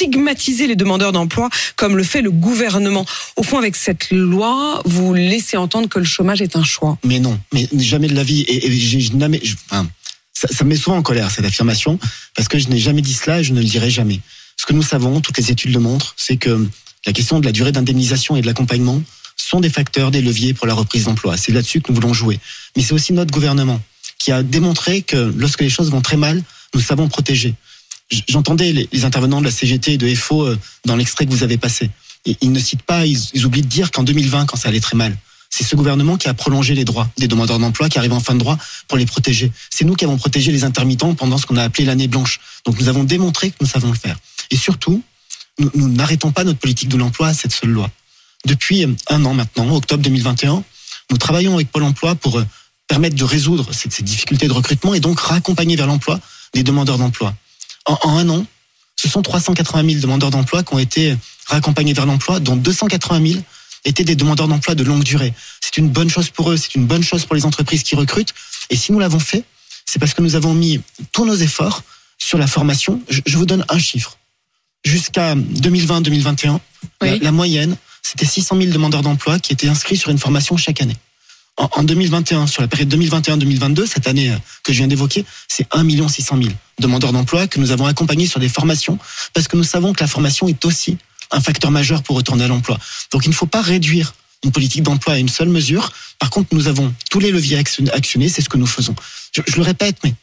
stigmatiser 0.00 0.66
les 0.66 0.76
demandeurs 0.76 1.12
d'emploi 1.12 1.50
comme 1.76 1.96
le 1.96 2.04
fait 2.04 2.22
le 2.22 2.30
gouvernement. 2.30 3.04
Au 3.36 3.42
fond, 3.42 3.58
avec 3.58 3.76
cette 3.76 4.10
loi, 4.10 4.80
vous 4.86 5.12
laissez 5.12 5.58
entendre 5.58 5.90
que 5.90 5.98
le 5.98 6.06
chômage 6.06 6.40
est 6.40 6.56
un 6.56 6.64
choix. 6.64 6.96
Mais 7.04 7.18
non, 7.18 7.38
mais 7.52 7.68
jamais 7.76 8.08
de 8.08 8.14
la 8.14 8.22
vie. 8.22 8.46
Et, 8.48 8.70
jamais, 9.00 9.42
ça 10.34 10.64
me 10.64 10.70
met 10.70 10.76
souvent 10.76 10.96
en 10.96 11.02
colère 11.02 11.30
cette 11.30 11.44
affirmation 11.44 11.98
parce 12.34 12.48
que 12.48 12.58
je 12.58 12.68
n'ai 12.68 12.78
jamais 12.78 13.02
dit 13.02 13.12
cela 13.12 13.40
et 13.40 13.44
je 13.44 13.52
ne 13.52 13.58
le 13.58 13.64
dirai 13.64 13.90
jamais. 13.90 14.20
Ce 14.56 14.64
que 14.64 14.72
nous 14.72 14.82
savons, 14.82 15.20
toutes 15.20 15.36
les 15.36 15.50
études 15.50 15.74
le 15.74 15.80
montrent, 15.80 16.14
c'est 16.16 16.38
que 16.38 16.66
la 17.06 17.12
question 17.12 17.38
de 17.38 17.44
la 17.44 17.52
durée 17.52 17.72
d'indemnisation 17.72 18.36
et 18.36 18.40
de 18.40 18.46
l'accompagnement 18.46 19.02
sont 19.36 19.60
des 19.60 19.70
facteurs, 19.70 20.10
des 20.10 20.22
leviers 20.22 20.54
pour 20.54 20.66
la 20.66 20.74
reprise 20.74 21.04
d'emploi. 21.04 21.36
C'est 21.36 21.52
là-dessus 21.52 21.82
que 21.82 21.92
nous 21.92 21.94
voulons 21.94 22.14
jouer. 22.14 22.40
Mais 22.74 22.82
c'est 22.82 22.94
aussi 22.94 23.12
notre 23.12 23.32
gouvernement 23.32 23.80
qui 24.18 24.32
a 24.32 24.42
démontré 24.42 25.02
que 25.02 25.32
lorsque 25.36 25.60
les 25.60 25.70
choses 25.70 25.90
vont 25.90 26.00
très 26.00 26.16
mal, 26.16 26.42
nous 26.74 26.80
savons 26.80 27.08
protéger. 27.08 27.54
J'entendais 28.28 28.72
les, 28.72 29.04
intervenants 29.04 29.40
de 29.40 29.46
la 29.46 29.50
CGT 29.50 29.94
et 29.94 29.98
de 29.98 30.14
FO 30.14 30.46
euh, 30.46 30.58
dans 30.84 30.96
l'extrait 30.96 31.26
que 31.26 31.30
vous 31.30 31.42
avez 31.42 31.58
passé. 31.58 31.90
Ils 32.24 32.52
ne 32.52 32.58
citent 32.58 32.82
pas, 32.82 33.06
ils, 33.06 33.46
oublient 33.46 33.62
de 33.62 33.66
dire 33.66 33.90
qu'en 33.90 34.02
2020, 34.02 34.46
quand 34.46 34.56
ça 34.56 34.68
allait 34.68 34.80
très 34.80 34.96
mal, 34.96 35.16
c'est 35.48 35.64
ce 35.64 35.74
gouvernement 35.74 36.16
qui 36.16 36.28
a 36.28 36.34
prolongé 36.34 36.74
les 36.74 36.84
droits 36.84 37.08
des 37.16 37.28
demandeurs 37.28 37.58
d'emploi 37.58 37.88
qui 37.88 37.98
arrivent 37.98 38.12
en 38.12 38.20
fin 38.20 38.34
de 38.34 38.38
droit 38.38 38.58
pour 38.88 38.98
les 38.98 39.06
protéger. 39.06 39.50
C'est 39.70 39.84
nous 39.84 39.94
qui 39.94 40.04
avons 40.04 40.16
protégé 40.16 40.52
les 40.52 40.64
intermittents 40.64 41.14
pendant 41.14 41.38
ce 41.38 41.46
qu'on 41.46 41.56
a 41.56 41.62
appelé 41.62 41.84
l'année 41.84 42.08
blanche. 42.08 42.40
Donc 42.66 42.78
nous 42.78 42.88
avons 42.88 43.04
démontré 43.04 43.50
que 43.50 43.56
nous 43.60 43.66
savons 43.66 43.88
le 43.88 43.96
faire. 43.96 44.16
Et 44.50 44.56
surtout, 44.56 45.02
nous 45.74 45.88
n'arrêtons 45.88 46.30
pas 46.30 46.44
notre 46.44 46.58
politique 46.58 46.88
de 46.88 46.96
l'emploi 46.96 47.28
à 47.28 47.34
cette 47.34 47.52
seule 47.52 47.70
loi. 47.70 47.90
Depuis 48.46 48.84
euh, 48.84 48.94
un 49.08 49.24
an 49.24 49.34
maintenant, 49.34 49.74
octobre 49.74 50.02
2021, 50.02 50.62
nous 51.10 51.16
travaillons 51.16 51.54
avec 51.54 51.70
Pôle 51.70 51.82
emploi 51.82 52.14
pour 52.14 52.38
euh, 52.38 52.46
permettre 52.86 53.16
de 53.16 53.24
résoudre 53.24 53.72
ces 53.72 54.02
difficultés 54.02 54.48
de 54.48 54.52
recrutement 54.52 54.94
et 54.94 55.00
donc 55.00 55.20
raccompagner 55.20 55.76
vers 55.76 55.86
l'emploi 55.86 56.20
des 56.54 56.62
demandeurs 56.62 56.98
d'emploi. 56.98 57.34
En, 57.86 57.98
en 58.02 58.18
un 58.18 58.28
an, 58.28 58.46
ce 58.96 59.08
sont 59.08 59.22
380 59.22 59.88
000 59.88 60.00
demandeurs 60.00 60.30
d'emploi 60.30 60.62
qui 60.62 60.74
ont 60.74 60.78
été 60.78 61.16
raccompagnés 61.46 61.92
vers 61.92 62.06
l'emploi, 62.06 62.38
dont 62.40 62.56
280 62.56 63.26
000 63.32 63.40
étaient 63.84 64.04
des 64.04 64.14
demandeurs 64.16 64.48
d'emploi 64.48 64.74
de 64.74 64.84
longue 64.84 65.02
durée. 65.02 65.32
C'est 65.60 65.78
une 65.78 65.88
bonne 65.88 66.10
chose 66.10 66.28
pour 66.30 66.50
eux, 66.50 66.56
c'est 66.56 66.74
une 66.74 66.86
bonne 66.86 67.02
chose 67.02 67.24
pour 67.24 67.34
les 67.34 67.46
entreprises 67.46 67.82
qui 67.82 67.94
recrutent. 67.96 68.34
Et 68.68 68.76
si 68.76 68.92
nous 68.92 68.98
l'avons 68.98 69.18
fait, 69.18 69.44
c'est 69.86 69.98
parce 69.98 70.14
que 70.14 70.22
nous 70.22 70.36
avons 70.36 70.54
mis 70.54 70.80
tous 71.12 71.24
nos 71.24 71.34
efforts 71.34 71.82
sur 72.18 72.38
la 72.38 72.46
formation. 72.46 73.00
Je, 73.08 73.20
je 73.26 73.36
vous 73.38 73.46
donne 73.46 73.64
un 73.68 73.78
chiffre. 73.78 74.18
Jusqu'à 74.84 75.34
2020-2021, 75.34 76.46
la, 76.48 76.58
Oui. 77.02 77.18
la 77.20 77.32
moyenne, 77.32 77.76
c'était 78.02 78.26
600 78.26 78.56
000 78.60 78.72
demandeurs 78.72 79.02
d'emploi 79.02 79.38
qui 79.38 79.52
étaient 79.52 79.68
inscrits 79.68 79.96
sur 79.96 80.10
une 80.10 80.18
formation 80.18 80.56
chaque 80.56 80.80
année. 80.80 80.96
En, 81.60 81.68
en 81.72 81.82
2021, 81.82 82.46
sur 82.46 82.62
la 82.62 82.68
période 82.68 82.92
2021-2022, 82.94 83.86
cette 83.86 84.06
année 84.08 84.30
euh, 84.30 84.36
que 84.64 84.72
je 84.72 84.78
viens 84.78 84.88
d'évoquer, 84.88 85.26
c'est 85.46 85.66
1 85.72 86.08
600 86.08 86.38
000 86.42 86.48
demandeurs 86.78 87.12
d'emploi 87.12 87.46
que 87.46 87.60
nous 87.60 87.70
avons 87.70 87.84
accompagnés 87.84 88.26
sur 88.26 88.40
des 88.40 88.48
formations 88.48 88.98
parce 89.34 89.46
que 89.46 89.56
nous 89.56 89.62
savons 89.64 89.92
que 89.92 90.00
la 90.00 90.06
formation 90.06 90.48
est 90.48 90.64
aussi 90.64 90.96
un 91.30 91.40
facteur 91.40 91.70
majeur 91.70 92.02
pour 92.02 92.16
retourner 92.16 92.44
à 92.44 92.48
l'emploi. 92.48 92.78
Donc 93.12 93.26
il 93.26 93.28
ne 93.28 93.34
faut 93.34 93.44
pas 93.46 93.60
réduire 93.60 94.14
une 94.42 94.52
politique 94.52 94.82
d'emploi 94.82 95.14
à 95.14 95.18
une 95.18 95.28
seule 95.28 95.50
mesure. 95.50 95.92
Par 96.18 96.30
contre, 96.30 96.48
nous 96.54 96.66
avons 96.66 96.94
tous 97.10 97.20
les 97.20 97.30
leviers 97.30 97.58
action- 97.58 97.84
actionnés, 97.92 98.30
c'est 98.30 98.40
ce 98.40 98.48
que 98.48 98.56
nous 98.56 98.66
faisons. 98.66 98.96
Je, 99.32 99.42
le 99.54 99.62
répète, 99.62 99.98
mais 100.02 100.14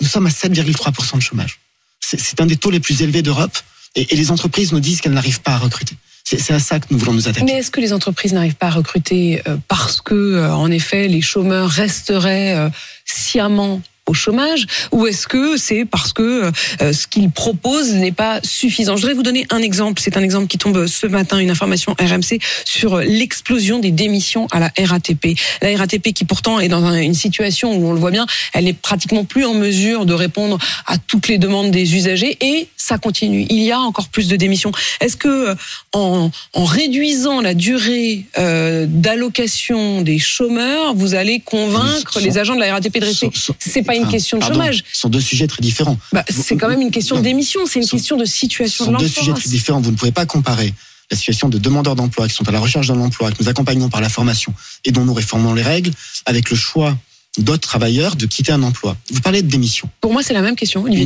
nous 0.00 0.06
sommes 0.06 0.28
à 0.28 0.30
7,3% 0.30 1.16
de 1.16 1.20
chômage. 1.20 1.58
C'est 1.98 2.40
un 2.40 2.46
des 2.46 2.56
taux 2.56 2.70
les 2.70 2.78
plus 2.78 3.02
élevés 3.02 3.22
d'Europe 3.22 3.58
et 3.96 4.14
les 4.14 4.30
entreprises 4.30 4.70
nous 4.70 4.78
disent 4.80 5.00
qu'elles 5.00 5.12
n'arrivent 5.12 5.40
pas 5.40 5.54
à 5.54 5.58
recruter. 5.58 5.96
C'est 6.24 6.54
à 6.54 6.58
ça 6.58 6.80
que 6.80 6.86
nous 6.90 6.98
voulons 6.98 7.12
nous 7.12 7.28
attaquer. 7.28 7.44
Mais 7.44 7.58
est-ce 7.58 7.70
que 7.70 7.80
les 7.80 7.92
entreprises 7.92 8.32
n'arrivent 8.32 8.56
pas 8.56 8.68
à 8.68 8.70
recruter 8.70 9.42
euh, 9.46 9.58
parce 9.68 10.00
que, 10.00 10.14
euh, 10.14 10.54
en 10.54 10.70
effet, 10.70 11.06
les 11.06 11.20
chômeurs 11.20 11.68
resteraient 11.68 12.56
euh, 12.56 12.70
sciemment 13.04 13.82
au 14.06 14.14
chômage 14.14 14.66
ou 14.92 15.06
est-ce 15.06 15.26
que 15.26 15.56
c'est 15.56 15.84
parce 15.84 16.12
que 16.12 16.50
euh, 16.82 16.92
ce 16.92 17.06
qu'ils 17.06 17.30
proposent 17.30 17.92
n'est 17.94 18.12
pas 18.12 18.40
suffisant? 18.42 18.96
Je 18.96 19.02
voudrais 19.02 19.14
vous 19.14 19.22
donner 19.22 19.46
un 19.50 19.62
exemple. 19.62 20.00
C'est 20.02 20.16
un 20.16 20.22
exemple 20.22 20.46
qui 20.46 20.58
tombe 20.58 20.86
ce 20.86 21.06
matin, 21.06 21.38
une 21.38 21.50
information 21.50 21.94
RMC 21.98 22.38
sur 22.64 22.98
l'explosion 22.98 23.78
des 23.78 23.90
démissions 23.90 24.46
à 24.50 24.60
la 24.60 24.70
RATP. 24.78 25.38
La 25.62 25.76
RATP 25.76 26.12
qui 26.12 26.24
pourtant 26.24 26.60
est 26.60 26.68
dans 26.68 26.84
un- 26.84 27.00
une 27.00 27.14
situation 27.14 27.72
où 27.76 27.86
on 27.88 27.92
le 27.92 27.98
voit 27.98 28.10
bien, 28.10 28.26
elle 28.52 28.64
n'est 28.64 28.72
pratiquement 28.74 29.24
plus 29.24 29.44
en 29.46 29.54
mesure 29.54 30.04
de 30.06 30.12
répondre 30.14 30.58
à 30.86 30.98
toutes 30.98 31.28
les 31.28 31.38
demandes 31.38 31.70
des 31.70 31.94
usagers 31.94 32.36
et 32.40 32.68
ça 32.76 32.98
continue. 32.98 33.46
Il 33.48 33.62
y 33.62 33.72
a 33.72 33.80
encore 33.80 34.08
plus 34.08 34.28
de 34.28 34.36
démissions. 34.36 34.72
Est-ce 35.00 35.16
que 35.16 35.28
euh, 35.28 35.54
en, 35.92 36.30
en 36.52 36.64
réduisant 36.64 37.40
la 37.40 37.54
durée 37.54 38.24
euh, 38.38 38.86
d'allocation 38.88 40.02
des 40.02 40.18
chômeurs, 40.18 40.94
vous 40.94 41.14
allez 41.14 41.40
convaincre 41.40 42.20
les 42.20 42.36
agents 42.38 42.54
de 42.54 42.60
la 42.60 42.72
RATP 42.72 42.98
de 43.00 43.06
rester? 43.06 43.30
C'est 43.58 43.82
pas 43.82 43.93
une 43.96 44.02
enfin, 44.02 44.12
question 44.12 44.36
de 44.38 44.40
pardon, 44.42 44.54
chômage. 44.60 44.84
Ce 44.92 45.00
sont 45.00 45.08
deux 45.08 45.20
sujets 45.20 45.46
très 45.46 45.60
différents. 45.62 45.98
Bah, 46.12 46.24
c'est 46.28 46.56
quand 46.56 46.68
même 46.68 46.80
une 46.82 46.90
question 46.90 47.16
Non. 47.16 47.22
d'émission, 47.22 47.60
c'est 47.66 47.78
une 47.78 47.82
Ce 47.84 47.90
sont- 47.90 47.96
question 47.96 48.16
de 48.16 48.24
Ce 48.24 48.32
situation 48.36 48.84
de 48.84 48.90
sont 48.90 48.92
deux 48.98 49.04
l'emploi. 49.06 49.22
sujets 49.22 49.32
très 49.34 49.48
différents. 49.50 49.80
Vous 49.80 49.90
ne 49.90 49.96
pouvez 49.96 50.12
pas 50.12 50.26
comparer 50.26 50.72
la 51.10 51.16
situation 51.16 51.48
de 51.48 51.58
demandeurs 51.58 51.96
d'emploi 51.96 52.28
qui 52.28 52.34
sont 52.34 52.48
à 52.48 52.52
la 52.52 52.60
recherche 52.60 52.86
d'un 52.88 52.98
emploi, 53.00 53.30
que 53.30 53.42
nous 53.42 53.48
accompagnons 53.48 53.88
par 53.90 54.00
la 54.00 54.08
formation 54.08 54.54
et 54.84 54.90
dont 54.92 55.04
nous 55.04 55.14
réformons 55.14 55.52
les 55.54 55.62
règles, 55.62 55.90
avec 56.26 56.50
le 56.50 56.56
choix 56.56 56.96
d'autres 57.36 57.66
travailleurs 57.68 58.14
de 58.14 58.26
quitter 58.26 58.52
un 58.52 58.62
emploi. 58.62 58.96
Vous 59.10 59.20
parlez 59.20 59.42
de 59.42 59.48
démission. 59.48 59.88
Pour 60.00 60.12
moi, 60.12 60.22
c'est 60.22 60.32
la 60.32 60.40
même 60.40 60.54
question, 60.54 60.84
Olivier 60.84 61.04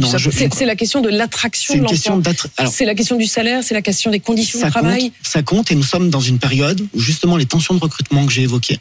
C'est 0.53 0.67
la 0.67 0.77
question 0.77 1.01
de 1.01 1.09
l'attraction 1.09 1.73
C'est 1.75 1.81
de 1.81 1.85
l'emploi. 2.13 2.67
C'est 2.71 2.85
la 2.85 2.95
question 2.95 3.17
du 3.17 3.25
salaire, 3.27 3.65
c'est 3.65 3.73
la 3.73 3.81
question 3.81 4.11
des 4.11 4.21
conditions 4.21 4.61
de 4.63 4.69
travail. 4.71 5.05
compte, 5.05 5.13
ça 5.23 5.43
compte, 5.43 5.73
et 5.73 5.75
nous 5.75 5.83
sommes 5.83 6.11
dans 6.11 6.21
une 6.21 6.39
période 6.39 6.87
où 6.95 7.01
justement 7.01 7.39
les 7.39 7.47
tensions 7.47 7.73
de 7.75 7.81
recrutement 7.81 8.27
que 8.27 8.33
j'ai 8.33 8.43
évoquées 8.43 8.79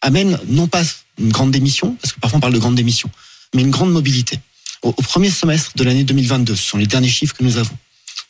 amènent 0.00 0.38
non 0.48 0.66
pas 0.66 0.82
une 1.18 1.28
grande 1.30 1.52
démission, 1.52 1.96
parce 2.02 2.12
que 2.12 2.18
parfois 2.20 2.38
on 2.38 2.40
parle 2.40 2.54
de 2.54 2.58
grande 2.58 2.74
démission, 2.74 3.08
mais 3.54 3.62
une 3.62 3.70
grande 3.70 3.92
mobilité. 3.92 4.38
Au, 4.82 4.92
premier 4.92 5.30
semestre 5.30 5.72
de 5.76 5.84
l'année 5.84 6.04
2022, 6.04 6.56
ce 6.56 6.62
sont 6.62 6.78
les 6.78 6.86
derniers 6.86 7.08
chiffres 7.08 7.34
que 7.36 7.44
nous 7.44 7.56
avons, 7.56 7.76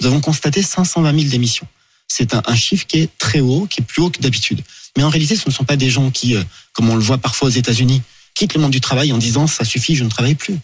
nous 0.01 0.07
avons 0.07 0.21
constaté 0.21 0.63
520 0.63 1.19
000 1.19 1.31
démissions. 1.31 1.67
C'est 2.09 2.35
un, 2.35 2.55
chiffre 2.55 2.87
qui 2.87 2.99
est 2.99 3.19
très 3.19 3.41
haut, 3.41 3.67
qui 3.67 3.81
est 3.81 3.85
plus 3.85 4.03
haut 4.03 4.11
que 4.11 4.21
d'habitude. 4.21 4.63
Mais 4.97 5.03
en 5.03 5.09
réalité, 5.09 5.35
ce 5.35 5.49
ne 5.49 5.53
sont 5.53 5.65
pas 5.65 5.77
des 5.77 5.89
gens 5.89 6.11
qui, 6.11 6.37
euh, 6.37 6.43
comme 6.75 6.91
on 6.91 6.97
le 6.97 7.03
voit 7.03 7.17
parfois 7.17 7.49
aux 7.49 7.53
États-Unis, 7.53 8.03
quittent 8.35 8.55
le 8.55 8.61
monde 8.61 8.73
du 8.73 8.83
travail 8.83 9.13
en 9.13 9.19
disant 9.19 9.47
ça 9.47 9.65
suffit, 9.65 9.97
je 9.97 10.05
ne 10.05 10.11
travaille 10.11 10.35
plus. 10.35 10.59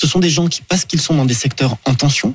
Ce 0.00 0.08
sont 0.08 0.18
des 0.18 0.30
gens 0.30 0.48
qui, 0.48 0.62
parce 0.62 0.84
qu'ils 0.84 1.00
sont 1.00 1.14
dans 1.14 1.24
des 1.24 1.34
secteurs 1.34 1.76
en 1.84 1.94
tension, 1.94 2.34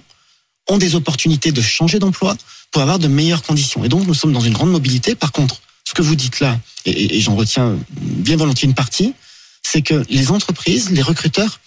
ont 0.70 0.78
des 0.78 0.96
opportunités 0.96 1.52
de 1.52 1.62
changer 1.62 2.00
d'emploi 2.00 2.38
pour 2.72 2.82
avoir 2.82 3.00
de 3.00 3.10
meilleures 3.10 3.44
conditions. 3.44 3.84
Et 3.84 3.90
donc, 3.90 4.08
nous 4.08 4.14
sommes 4.14 4.32
dans 4.32 4.40
une 4.40 4.54
grande 4.54 4.72
mobilité. 4.72 5.16
Par 5.16 5.34
contre, 5.34 5.62
ce 5.84 5.94
que 5.94 6.02
vous 6.02 6.16
dites 6.16 6.40
là, 6.40 6.58
et 6.86 7.20
j'en 7.20 7.36
retiens 7.36 7.78
bien 7.92 8.38
volontiers 8.38 8.68
une 8.68 8.74
partie, 8.74 9.14
c'est 9.62 9.82
que 9.82 10.06
les 10.10 10.32
entreprises, 10.32 10.92
les 10.92 11.02
recruteurs 11.02 11.60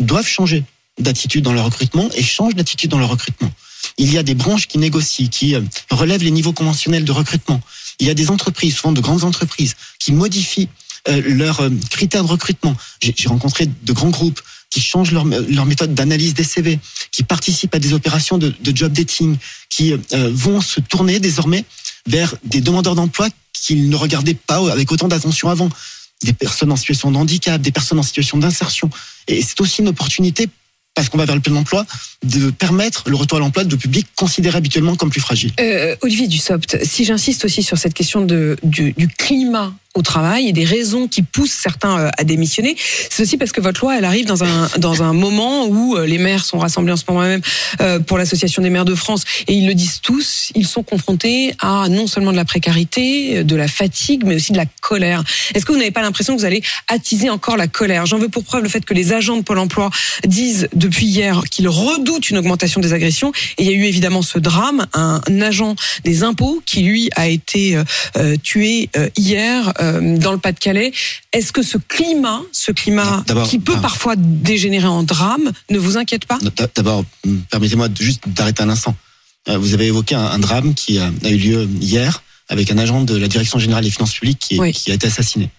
doivent 0.00 0.26
changer 0.26 0.64
d'attitude 0.98 1.44
dans 1.44 1.52
leur 1.52 1.64
recrutement 1.64 2.08
et 2.14 2.22
changent 2.22 2.54
d'attitude 2.54 2.90
dans 2.90 2.98
leur 2.98 3.10
recrutement. 3.10 3.50
Il 3.98 4.12
y 4.12 4.18
a 4.18 4.22
des 4.22 4.34
branches 4.34 4.66
qui 4.66 4.78
négocient, 4.78 5.28
qui 5.28 5.54
euh, 5.54 5.60
relèvent 5.90 6.22
les 6.22 6.30
niveaux 6.30 6.52
conventionnels 6.52 7.04
de 7.04 7.12
recrutement. 7.12 7.60
Il 8.00 8.06
y 8.06 8.10
a 8.10 8.14
des 8.14 8.30
entreprises, 8.30 8.76
souvent 8.76 8.92
de 8.92 9.00
grandes 9.00 9.24
entreprises, 9.24 9.74
qui 9.98 10.12
modifient 10.12 10.68
euh, 11.08 11.22
leurs 11.26 11.60
euh, 11.60 11.70
critères 11.90 12.24
de 12.24 12.28
recrutement. 12.28 12.76
J'ai 13.00 13.28
rencontré 13.28 13.66
de 13.66 13.92
grands 13.92 14.10
groupes 14.10 14.40
qui 14.70 14.80
changent 14.80 15.12
leur, 15.12 15.24
leur 15.24 15.66
méthode 15.66 15.94
d'analyse 15.94 16.34
des 16.34 16.42
CV, 16.42 16.80
qui 17.12 17.22
participent 17.22 17.74
à 17.74 17.78
des 17.78 17.92
opérations 17.92 18.38
de, 18.38 18.52
job 18.74 18.92
dating, 18.92 19.36
qui 19.70 19.94
vont 20.10 20.60
se 20.60 20.80
tourner 20.80 21.20
désormais 21.20 21.64
vers 22.08 22.34
des 22.42 22.60
demandeurs 22.60 22.96
d'emploi 22.96 23.28
qu'ils 23.52 23.88
ne 23.88 23.94
regardaient 23.94 24.34
pas 24.34 24.72
avec 24.72 24.90
autant 24.90 25.06
d'attention 25.06 25.48
avant. 25.48 25.68
Des 26.24 26.32
personnes 26.32 26.72
en 26.72 26.76
situation 26.76 27.10
de 27.10 27.16
handicap, 27.16 27.60
des 27.60 27.72
personnes 27.72 27.98
en 27.98 28.02
situation 28.02 28.38
d'insertion. 28.38 28.90
Et 29.28 29.42
c'est 29.42 29.60
aussi 29.60 29.82
une 29.82 29.88
opportunité, 29.88 30.48
parce 30.94 31.08
qu'on 31.08 31.18
va 31.18 31.24
vers 31.24 31.34
le 31.34 31.40
plein 31.40 31.56
emploi, 31.56 31.86
de 32.24 32.50
permettre 32.50 33.08
le 33.08 33.16
retour 33.16 33.38
à 33.38 33.40
l'emploi 33.40 33.64
de 33.64 33.76
publics 33.76 34.08
considérés 34.16 34.58
habituellement 34.58 34.96
comme 34.96 35.10
plus 35.10 35.20
fragiles. 35.20 35.52
Euh, 35.60 35.96
Olivier 36.02 36.26
Dussopt, 36.26 36.84
si 36.84 37.04
j'insiste 37.04 37.44
aussi 37.44 37.62
sur 37.62 37.78
cette 37.78 37.94
question 37.94 38.22
du 38.22 39.08
climat 39.18 39.72
au 39.94 40.02
travail 40.02 40.48
et 40.48 40.52
des 40.52 40.64
raisons 40.64 41.08
qui 41.08 41.22
poussent 41.22 41.52
certains 41.52 41.98
euh, 41.98 42.10
à 42.18 42.24
démissionner, 42.24 42.76
c'est 43.10 43.22
aussi 43.22 43.36
parce 43.36 43.52
que 43.52 43.60
votre 43.60 43.80
loi, 43.80 43.96
elle 43.96 44.04
arrive 44.04 44.26
dans 44.26 44.42
un 44.44 44.68
dans 44.78 45.02
un 45.02 45.12
moment 45.12 45.66
où 45.66 45.96
euh, 45.96 46.06
les 46.06 46.18
maires 46.18 46.44
sont 46.44 46.58
rassemblés 46.58 46.92
en 46.92 46.96
ce 46.96 47.04
moment 47.08 47.20
même 47.22 47.40
euh, 47.80 48.00
pour 48.00 48.18
l'association 48.18 48.62
des 48.62 48.70
maires 48.70 48.84
de 48.84 48.94
France. 48.94 49.24
Et 49.46 49.54
ils 49.54 49.66
le 49.66 49.74
disent 49.74 50.00
tous, 50.00 50.50
ils 50.54 50.66
sont 50.66 50.82
confrontés 50.82 51.54
à 51.60 51.88
non 51.88 52.06
seulement 52.06 52.32
de 52.32 52.36
la 52.36 52.44
précarité, 52.44 53.44
de 53.44 53.56
la 53.56 53.68
fatigue, 53.68 54.24
mais 54.24 54.34
aussi 54.34 54.52
de 54.52 54.56
la 54.56 54.66
colère. 54.80 55.22
Est-ce 55.54 55.64
que 55.64 55.72
vous 55.72 55.78
n'avez 55.78 55.90
pas 55.90 56.02
l'impression 56.02 56.34
que 56.34 56.40
vous 56.40 56.46
allez 56.46 56.62
attiser 56.88 57.30
encore 57.30 57.56
la 57.56 57.68
colère? 57.68 58.06
J'en 58.06 58.18
veux 58.18 58.28
pour 58.28 58.44
preuve 58.44 58.62
le 58.62 58.68
fait 58.68 58.84
que 58.84 58.94
les 58.94 59.12
agents 59.12 59.36
de 59.36 59.42
Pôle 59.42 59.58
Emploi 59.58 59.90
disent 60.26 60.68
depuis 60.74 61.06
hier 61.06 61.42
qu'ils 61.50 61.68
redoutent 61.68 62.30
une 62.30 62.38
augmentation 62.38 62.80
des 62.80 62.92
agressions. 62.92 63.32
Et 63.58 63.64
il 63.64 63.70
y 63.70 63.70
a 63.70 63.76
eu 63.76 63.84
évidemment 63.84 64.22
ce 64.22 64.38
drame, 64.38 64.86
un 64.92 65.20
agent 65.40 65.76
des 66.02 66.24
impôts 66.24 66.62
qui 66.66 66.82
lui 66.82 67.10
a 67.14 67.28
été 67.28 67.76
euh, 68.16 68.36
tué 68.42 68.90
euh, 68.96 69.08
hier 69.16 69.72
euh, 69.84 70.18
dans 70.18 70.32
le 70.32 70.38
Pas-de-Calais. 70.38 70.92
Est-ce 71.32 71.52
que 71.52 71.62
ce 71.62 71.78
climat, 71.78 72.40
ce 72.52 72.72
climat 72.72 73.24
qui 73.48 73.58
peut 73.58 73.74
ah. 73.76 73.80
parfois 73.80 74.14
dégénérer 74.16 74.86
en 74.86 75.02
drame, 75.02 75.52
ne 75.70 75.78
vous 75.78 75.96
inquiète 75.96 76.24
pas? 76.26 76.38
D'a- 76.56 76.68
D'abord, 76.74 77.04
hum, 77.26 77.42
permettez-moi 77.50 77.88
juste 78.00 78.22
d'arrêter 78.28 78.62
un 78.62 78.70
instant. 78.70 78.96
Euh, 79.48 79.58
Vous 79.58 79.74
avez 79.74 79.86
évoqué 79.86 80.14
un, 80.14 80.24
un 80.24 80.38
drame 80.38 80.74
qui 80.74 80.98
a, 80.98 81.10
a 81.24 81.28
eu 81.30 81.36
lieu 81.36 81.68
hier 81.80 82.22
avec 82.48 82.70
un 82.70 82.78
agent 82.78 83.02
de 83.02 83.16
la 83.16 83.28
Direction 83.28 83.58
générale 83.58 83.84
des 83.84 83.90
finances 83.90 84.12
publiques 84.14 84.38
qui, 84.38 84.54
est- 84.56 84.60
Oui. 84.60 84.72
qui 84.72 84.90
a 84.90 84.94
été 84.94 85.06
assassiné 85.06 85.50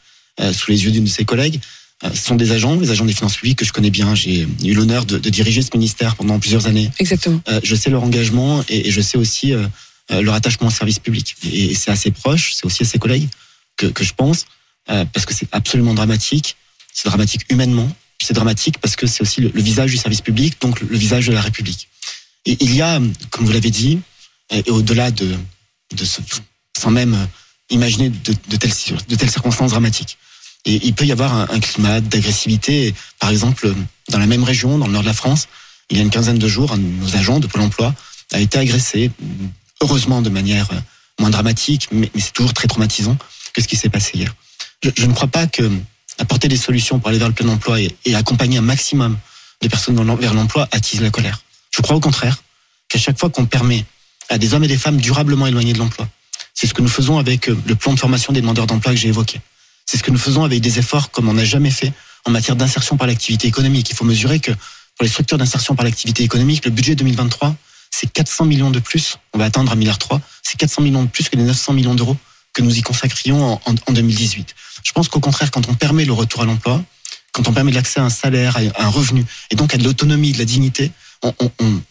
euh, 0.42 0.52
sous 0.54 0.72
les 0.72 0.84
yeux 0.84 0.92
d'une 0.92 1.06
de 1.06 1.10
ses 1.10 1.26
collègues. 1.26 1.60
Euh, 2.04 2.10
Ce 2.14 2.26
sont 2.28 2.36
des 2.36 2.52
agents, 2.52 2.76
les 2.76 2.92
agents 2.92 3.06
des 3.06 3.14
finances 3.14 3.38
publiques 3.38 3.60
que 3.60 3.66
je 3.66 3.72
connais 3.74 3.90
bien. 3.90 4.14
J'ai 4.16 4.48
eu 4.64 4.74
l'honneur 4.74 5.06
de, 5.06 5.18
de 5.18 5.30
diriger 5.30 5.62
ce 5.62 5.70
ministère 5.74 6.16
pendant 6.16 6.38
plusieurs 6.40 6.68
années. 6.68 6.92
Exactement. 7.00 7.40
Euh, 7.48 7.60
je 7.64 7.76
sais 7.76 7.90
leur 7.90 8.04
engagement 8.04 8.64
et, 8.70 8.88
et 8.88 8.92
je 8.92 9.02
sais 9.02 9.18
aussi 9.18 9.54
euh, 9.54 9.66
euh, 10.12 10.22
leur 10.22 10.34
attachement 10.36 10.68
au 10.68 10.72
service 10.72 11.00
public. 11.00 11.36
Et, 11.52 11.72
et 11.72 11.74
c'est 11.76 11.90
assez 11.92 12.12
proche, 12.12 12.54
c'est 12.56 12.66
aussi 12.66 12.84
à 12.84 12.86
ses 12.86 13.00
collègues 13.00 13.28
que, 13.78 14.04
je 14.04 14.14
pense, 14.14 14.46
euh, 14.90 15.06
parce 15.06 15.26
que 15.26 15.34
c'est 15.34 15.48
absolument 15.52 15.94
dramatique. 15.94 16.56
C'est 16.94 17.10
dramatique 17.10 17.42
humainement, 17.50 17.90
c'est 18.22 18.34
dramatique 18.34 18.80
parce 18.80 18.96
que 18.96 19.06
c'est 19.06 19.22
aussi 19.22 19.42
le, 19.42 19.50
visage 19.50 19.92
du 19.92 19.98
service 19.98 20.22
public, 20.22 20.60
donc 20.62 20.80
le, 20.80 20.98
visage 20.98 21.28
de 21.28 21.34
la 21.34 21.42
République. 21.42 21.90
Et 22.46 22.58
il 22.62 22.74
y 22.74 22.82
a, 22.82 23.00
comme 23.32 23.46
vous 23.46 23.52
l'avez 23.52 23.72
dit, 23.72 24.00
et, 24.50 24.64
et 24.68 24.72
au-delà 24.72 25.12
de, 25.12 25.36
ce, 25.98 26.22
sans 26.78 26.92
même 26.92 27.14
euh, 27.14 27.26
imaginer 27.70 28.10
de, 28.10 28.56
telles, 28.58 28.74
circonstances 29.30 29.72
dramatiques. 29.72 30.18
Et 30.66 30.80
il 30.84 30.94
peut 30.94 31.06
y 31.06 31.12
avoir 31.12 31.52
un, 31.52 31.60
climat 31.60 32.02
d'agressivité. 32.02 32.94
Par 33.20 33.30
exemple, 33.30 33.74
dans 34.10 34.18
la 34.18 34.26
même 34.26 34.44
région, 34.44 34.78
dans 34.78 34.88
le 34.88 34.94
nord 34.94 35.04
de 35.04 35.08
la 35.08 35.14
France, 35.14 35.48
il 35.90 35.98
y 35.98 36.00
a 36.00 36.04
une 36.04 36.10
quinzaine 36.10 36.40
de 36.40 36.48
jours, 36.48 36.72
un 36.72 36.78
de 36.78 36.84
nos 36.84 37.16
agents 37.16 37.40
de 37.40 37.48
Pôle 37.48 37.62
emploi 37.62 37.94
a 38.32 38.40
été 38.40 38.58
agressé, 38.58 39.12
heureusement 39.82 40.22
de 40.22 40.30
manière 40.30 40.72
euh, 40.72 40.80
moins 41.20 41.30
dramatique, 41.30 41.88
mais 41.92 42.10
c'est 42.18 42.34
toujours 42.34 42.54
très 42.54 42.68
traumatisant 42.68 43.18
que 43.56 43.62
ce 43.62 43.68
qui 43.68 43.78
s'est 43.78 43.90
passé 43.90 44.12
hier? 44.16 44.36
Je, 44.84 45.06
ne 45.06 45.14
crois 45.14 45.30
pas 45.30 45.48
que 45.48 45.72
apporter 46.20 46.48
des 46.48 46.58
solutions 46.58 47.00
pour 47.00 47.10
aller 47.10 47.18
vers 47.18 47.30
le 47.30 47.34
plein 47.34 47.48
emploi 47.48 47.80
et, 47.80 48.16
accompagner 48.16 48.58
un 48.58 48.62
maximum 48.62 49.18
de 49.62 49.68
personnes 49.68 49.96
vers 50.18 50.34
l'emploi 50.34 50.68
attise 50.72 51.02
la 51.02 51.10
colère. 51.10 51.42
Je 51.72 51.82
crois 51.82 51.96
au 51.96 52.00
contraire 52.00 52.38
qu'à 52.90 53.00
chaque 53.00 53.18
fois 53.18 53.30
qu'on 53.30 53.46
permet 53.46 53.86
à 54.30 54.38
des 54.38 54.54
hommes 54.54 54.64
et 54.64 54.68
des 54.68 54.78
femmes 54.78 54.98
durablement 54.98 55.48
éloignés 55.48 55.74
de 55.74 55.80
l'emploi, 55.80 56.08
c'est 56.54 56.68
ce 56.68 56.74
que 56.74 56.82
nous 56.82 56.90
faisons 56.90 57.18
avec 57.18 57.50
euh, 57.50 57.58
le 57.66 57.76
plan 57.76 57.94
de 57.94 58.00
formation 58.00 58.34
des 58.34 58.42
demandeurs 58.42 58.68
d'emploi 58.68 58.94
que 58.94 59.00
j'ai 59.00 59.10
évoqué. 59.10 59.40
C'est 59.86 59.98
ce 59.98 60.04
que 60.04 60.12
nous 60.12 60.18
faisons 60.18 60.44
avec 60.44 60.62
des 60.62 60.80
efforts 60.80 61.12
comme 61.12 61.30
on 61.30 61.34
n'a 61.34 61.46
jamais 61.46 61.72
fait 61.72 61.94
en 62.26 62.32
matière 62.32 62.56
d'insertion 62.56 62.98
par 62.98 63.08
l'activité 63.08 63.48
économique. 63.48 63.90
Il 63.90 63.96
faut 63.96 64.06
mesurer 64.06 64.40
que 64.40 64.52
pour 64.52 65.04
les 65.04 65.10
structures 65.10 65.38
d'insertion 65.38 65.76
par 65.76 65.86
l'activité 65.86 66.24
économique, 66.24 66.66
le 66.66 66.72
budget 66.72 66.96
2023, 66.96 67.56
c'est 67.92 68.12
400 68.12 68.46
millions 68.46 68.72
de 68.72 68.80
plus. 68.80 69.18
On 69.34 69.38
va 69.38 69.46
atteindre 69.46 69.72
un 69.72 69.76
milliard 69.76 69.98
trois. 69.98 70.22
C'est 70.44 70.58
400 70.58 70.82
millions 70.82 71.04
de 71.04 71.10
plus 71.10 71.30
que 71.30 71.36
les 71.36 71.44
900 71.44 71.74
millions 71.74 71.96
d'euros 71.96 72.18
que 72.56 72.64
nous 72.64 72.76
y 72.76 72.82
consacrions 72.82 73.44
en, 73.44 73.62
en- 73.66 73.76
en 73.88 73.92
2018. 73.92 74.56
Je 74.84 74.92
pense 74.94 75.08
qu'au 75.10 75.20
contraire, 75.20 75.52
quand 75.52 75.70
on 75.70 75.76
permet 75.76 76.06
le 76.06 76.14
retour 76.14 76.42
à 76.42 76.46
l'emploi, 76.46 76.84
quand 77.34 77.48
on 77.48 77.54
permet 77.54 77.72
l'accès 77.72 78.00
à 78.00 78.04
un 78.04 78.10
salaire, 78.10 78.58
à 78.76 78.86
un 78.86 78.90
revenu, 78.90 79.24
et 79.52 79.56
donc 79.56 79.74
à 79.76 79.78
de 79.78 79.84
l'autonomie, 79.84 80.32
de 80.32 80.40
la 80.40 80.46
dignité, 80.46 80.92
on, 81.22 81.34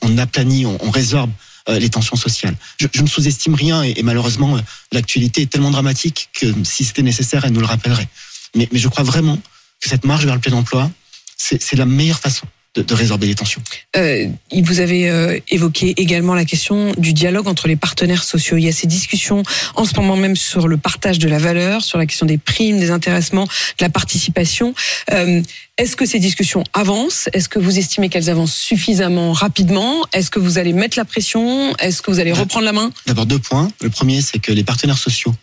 on, 0.00 0.18
aplanit, 0.18 0.64
on, 0.64 0.90
résorbe 0.90 1.30
euh, 1.68 1.78
les 1.78 1.90
tensions 1.90 2.16
sociales. 2.16 2.56
Je, 2.78 2.86
ne 3.02 3.06
sous-estime 3.06 3.54
rien 3.54 3.82
et, 3.82 4.02
malheureusement, 4.02 4.56
euh, 4.56 4.60
l'actualité 4.92 5.42
est 5.42 5.46
tellement 5.46 5.70
dramatique 5.70 6.30
que 6.32 6.46
si 6.64 6.84
c'était 6.84 7.02
nécessaire, 7.02 7.44
elle 7.44 7.52
nous 7.52 7.60
le 7.60 7.66
rappellerait. 7.66 8.08
Mais, 8.54 8.68
mais 8.72 8.78
je 8.78 8.88
crois 8.88 9.04
vraiment 9.04 9.36
que 9.80 9.88
cette 9.88 10.04
marche 10.04 10.24
vers 10.24 10.34
le 10.34 10.40
plein 10.40 10.52
emploi, 10.54 10.90
c'est 11.36 11.76
la 11.76 11.84
meilleure 11.84 12.20
façon 12.20 12.46
de, 12.74 12.82
de 12.82 12.94
résorber 12.94 13.26
les 13.26 13.34
tensions. 13.34 13.62
Euh, 13.96 14.26
vous 14.62 14.80
avez 14.80 15.08
euh, 15.08 15.38
évoqué 15.50 15.94
également 15.96 16.34
la 16.34 16.44
question 16.44 16.92
du 16.98 17.12
dialogue 17.12 17.46
entre 17.48 17.68
les 17.68 17.76
partenaires 17.76 18.24
sociaux. 18.24 18.56
Il 18.56 18.64
y 18.64 18.68
a 18.68 18.72
ces 18.72 18.86
discussions 18.86 19.42
en 19.74 19.84
ce 19.84 19.94
moment 19.94 20.16
même 20.16 20.36
sur 20.36 20.68
le 20.68 20.76
partage 20.76 21.18
de 21.18 21.28
la 21.28 21.38
valeur, 21.38 21.82
sur 21.82 21.98
la 21.98 22.06
question 22.06 22.26
des 22.26 22.38
primes, 22.38 22.78
des 22.78 22.90
intéressements, 22.90 23.44
de 23.44 23.84
la 23.84 23.90
participation. 23.90 24.74
Euh, 25.12 25.42
Est-ce 25.76 25.96
que 25.96 26.06
ces 26.06 26.18
discussions 26.18 26.64
avancent? 26.72 27.28
Est-ce 27.32 27.48
que 27.48 27.58
vous 27.58 27.78
estimez 27.78 28.08
qu'elles 28.08 28.30
avancent 28.30 28.54
suffisamment 28.56 29.32
rapidement? 29.32 30.04
Est-ce 30.12 30.30
que 30.30 30.38
vous 30.38 30.58
allez 30.58 30.72
mettre 30.72 30.98
la 30.98 31.04
pression? 31.04 31.74
Est-ce 31.78 32.02
que 32.02 32.10
vous 32.10 32.20
allez 32.20 32.32
reprendre 32.32 32.64
la 32.64 32.72
main? 32.72 32.92
D'abord 33.06 33.26
deux 33.26 33.38
points. 33.38 33.70
Le 33.80 33.90
premier, 33.90 34.20
c'est 34.20 34.38
que 34.38 34.52
les 34.52 34.64
partenaires 34.64 34.98
sociaux 34.98 35.34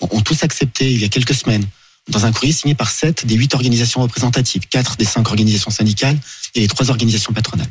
ont, 0.00 0.08
ont 0.10 0.20
tous 0.20 0.42
accepté 0.42 0.90
il 0.90 1.00
y 1.00 1.04
a 1.04 1.08
quelques 1.08 1.34
semaines, 1.34 1.64
dans 2.08 2.26
un 2.26 2.32
courrier 2.32 2.52
signé 2.52 2.74
par 2.74 2.90
sept 2.90 3.26
des 3.26 3.34
huit 3.34 3.54
organisations 3.54 4.02
représentatives, 4.02 4.62
quatre 4.68 4.96
des 4.96 5.04
cinq 5.04 5.28
organisations 5.28 5.70
syndicales 5.70 6.18
et 6.54 6.60
les 6.60 6.68
trois 6.68 6.90
organisations 6.90 7.32
patronales, 7.32 7.70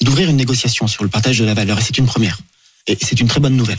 d'ouvrir 0.00 0.30
une 0.30 0.36
négociation 0.36 0.86
sur 0.86 1.02
le 1.02 1.10
partage 1.10 1.38
de 1.38 1.44
la 1.44 1.54
valeur. 1.54 1.78
Et 1.78 1.82
c'est 1.82 1.98
une 1.98 2.06
première. 2.06 2.38
Et 2.86 2.96
c'est 3.00 3.20
une 3.20 3.28
très 3.28 3.40
bonne 3.40 3.56
nouvelle. 3.56 3.78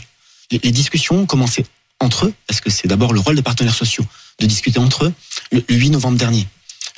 Les, 0.50 0.58
discussions 0.58 1.20
ont 1.20 1.26
commencé 1.26 1.64
entre 2.00 2.26
eux, 2.26 2.34
parce 2.46 2.60
que 2.60 2.70
c'est 2.70 2.86
d'abord 2.86 3.12
le 3.12 3.20
rôle 3.20 3.36
des 3.36 3.42
partenaires 3.42 3.74
sociaux 3.74 4.04
de 4.40 4.46
discuter 4.46 4.78
entre 4.78 5.06
eux, 5.06 5.12
le, 5.52 5.64
le 5.68 5.74
8 5.74 5.90
novembre 5.90 6.18
dernier. 6.18 6.46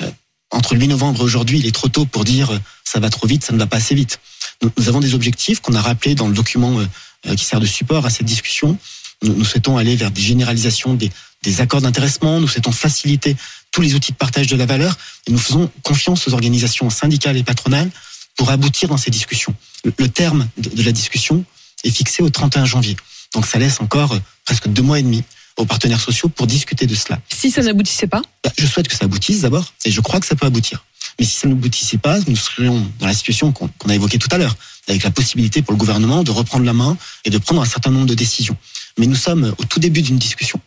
Euh, 0.02 0.10
entre 0.50 0.74
le 0.74 0.80
8 0.80 0.88
novembre 0.88 1.20
et 1.20 1.24
aujourd'hui, 1.24 1.58
il 1.58 1.66
est 1.66 1.74
trop 1.74 1.88
tôt 1.88 2.06
pour 2.06 2.24
dire 2.24 2.50
euh, 2.50 2.58
ça 2.84 2.98
va 2.98 3.10
trop 3.10 3.26
vite, 3.26 3.44
ça 3.44 3.52
ne 3.52 3.58
va 3.58 3.66
pas 3.66 3.76
assez 3.76 3.94
vite. 3.94 4.20
Nous, 4.62 4.88
avons 4.88 5.00
des 5.00 5.14
objectifs 5.14 5.60
qu'on 5.60 5.74
a 5.74 5.80
rappelés 5.80 6.14
dans 6.14 6.28
le 6.28 6.34
document 6.34 6.80
euh, 6.80 7.34
qui 7.34 7.44
sert 7.44 7.60
de 7.60 7.66
support 7.66 8.06
à 8.06 8.10
cette 8.10 8.26
discussion. 8.26 8.78
Nous, 9.22 9.34
nous 9.34 9.44
souhaitons 9.44 9.76
aller 9.76 9.96
vers 9.96 10.10
des 10.10 10.22
généralisations 10.22 10.94
des, 10.94 11.10
des 11.42 11.60
accords 11.60 11.80
d'intéressement, 11.80 12.40
nous 12.40 12.48
souhaitons 12.48 12.72
faciliter 12.72 13.36
tous 13.70 13.80
les 13.80 13.94
outils 13.94 14.12
de 14.12 14.16
partage 14.16 14.46
de 14.46 14.56
la 14.56 14.66
valeur 14.66 14.96
et 15.26 15.32
nous 15.32 15.38
faisons 15.38 15.70
confiance 15.82 16.26
aux 16.28 16.32
organisations 16.32 16.90
syndicales 16.90 17.36
et 17.36 17.42
patronales 17.42 17.90
pour 18.36 18.50
aboutir 18.50 18.88
dans 18.88 18.96
ces 18.96 19.10
discussions. 19.10 19.54
Le, 19.84 20.08
terme 20.08 20.48
de, 20.58 20.82
la 20.82 20.92
discussion 20.92 21.44
est 21.84 21.90
fixé 21.90 22.22
au 22.22 22.30
31 22.30 22.64
janvier. 22.64 22.96
Donc 23.34 23.46
ça 23.46 23.58
laisse 23.58 23.80
encore 23.80 24.12
euh, 24.12 24.18
presque 24.44 24.68
deux 24.68 24.82
mois 24.82 24.98
et 24.98 25.02
demi 25.02 25.22
aux 25.56 25.64
partenaires 25.64 26.00
sociaux 26.00 26.28
pour 26.28 26.46
discuter 26.46 26.86
de 26.86 26.94
cela. 26.94 27.20
Si 27.32 27.50
ça 27.50 27.62
n'aboutissait 27.62 28.06
pas? 28.06 28.22
Bah, 28.44 28.52
Je 28.58 28.66
souhaite 28.66 28.88
que 28.88 28.94
ça 28.94 29.04
aboutisse 29.04 29.40
d'abord, 29.40 29.72
et 29.84 29.90
je 29.90 30.00
crois 30.00 30.20
que 30.20 30.26
ça 30.26 30.36
peut 30.36 30.46
aboutir. 30.46 30.84
Mais 31.18 31.24
si 31.24 31.36
ça 31.36 31.48
n'aboutissait 31.48 31.98
pas, 31.98 32.18
nous 32.26 32.36
serions 32.36 32.86
dans 32.98 33.06
la 33.06 33.14
situation 33.14 33.52
qu'on 33.52 33.88
a 33.88 33.94
évoquée 33.94 34.18
tout 34.18 34.28
à 34.32 34.38
l'heure, 34.38 34.54
avec 34.88 35.02
la 35.02 35.10
possibilité 35.10 35.62
pour 35.62 35.72
le 35.72 35.78
gouvernement 35.78 36.22
de 36.22 36.30
reprendre 36.30 36.64
la 36.64 36.74
main 36.74 36.96
et 37.24 37.30
de 37.30 37.38
prendre 37.38 37.62
un 37.62 37.66
certain 37.66 37.90
nombre 37.90 38.06
de 38.06 38.14
décisions. 38.14 38.56
Mais 38.98 39.06
nous 39.06 39.14
sommes 39.14 39.54
au 39.58 39.64
tout 39.64 39.80
début 39.80 40.02
d'une 40.02 40.18
discussion. 40.18 40.60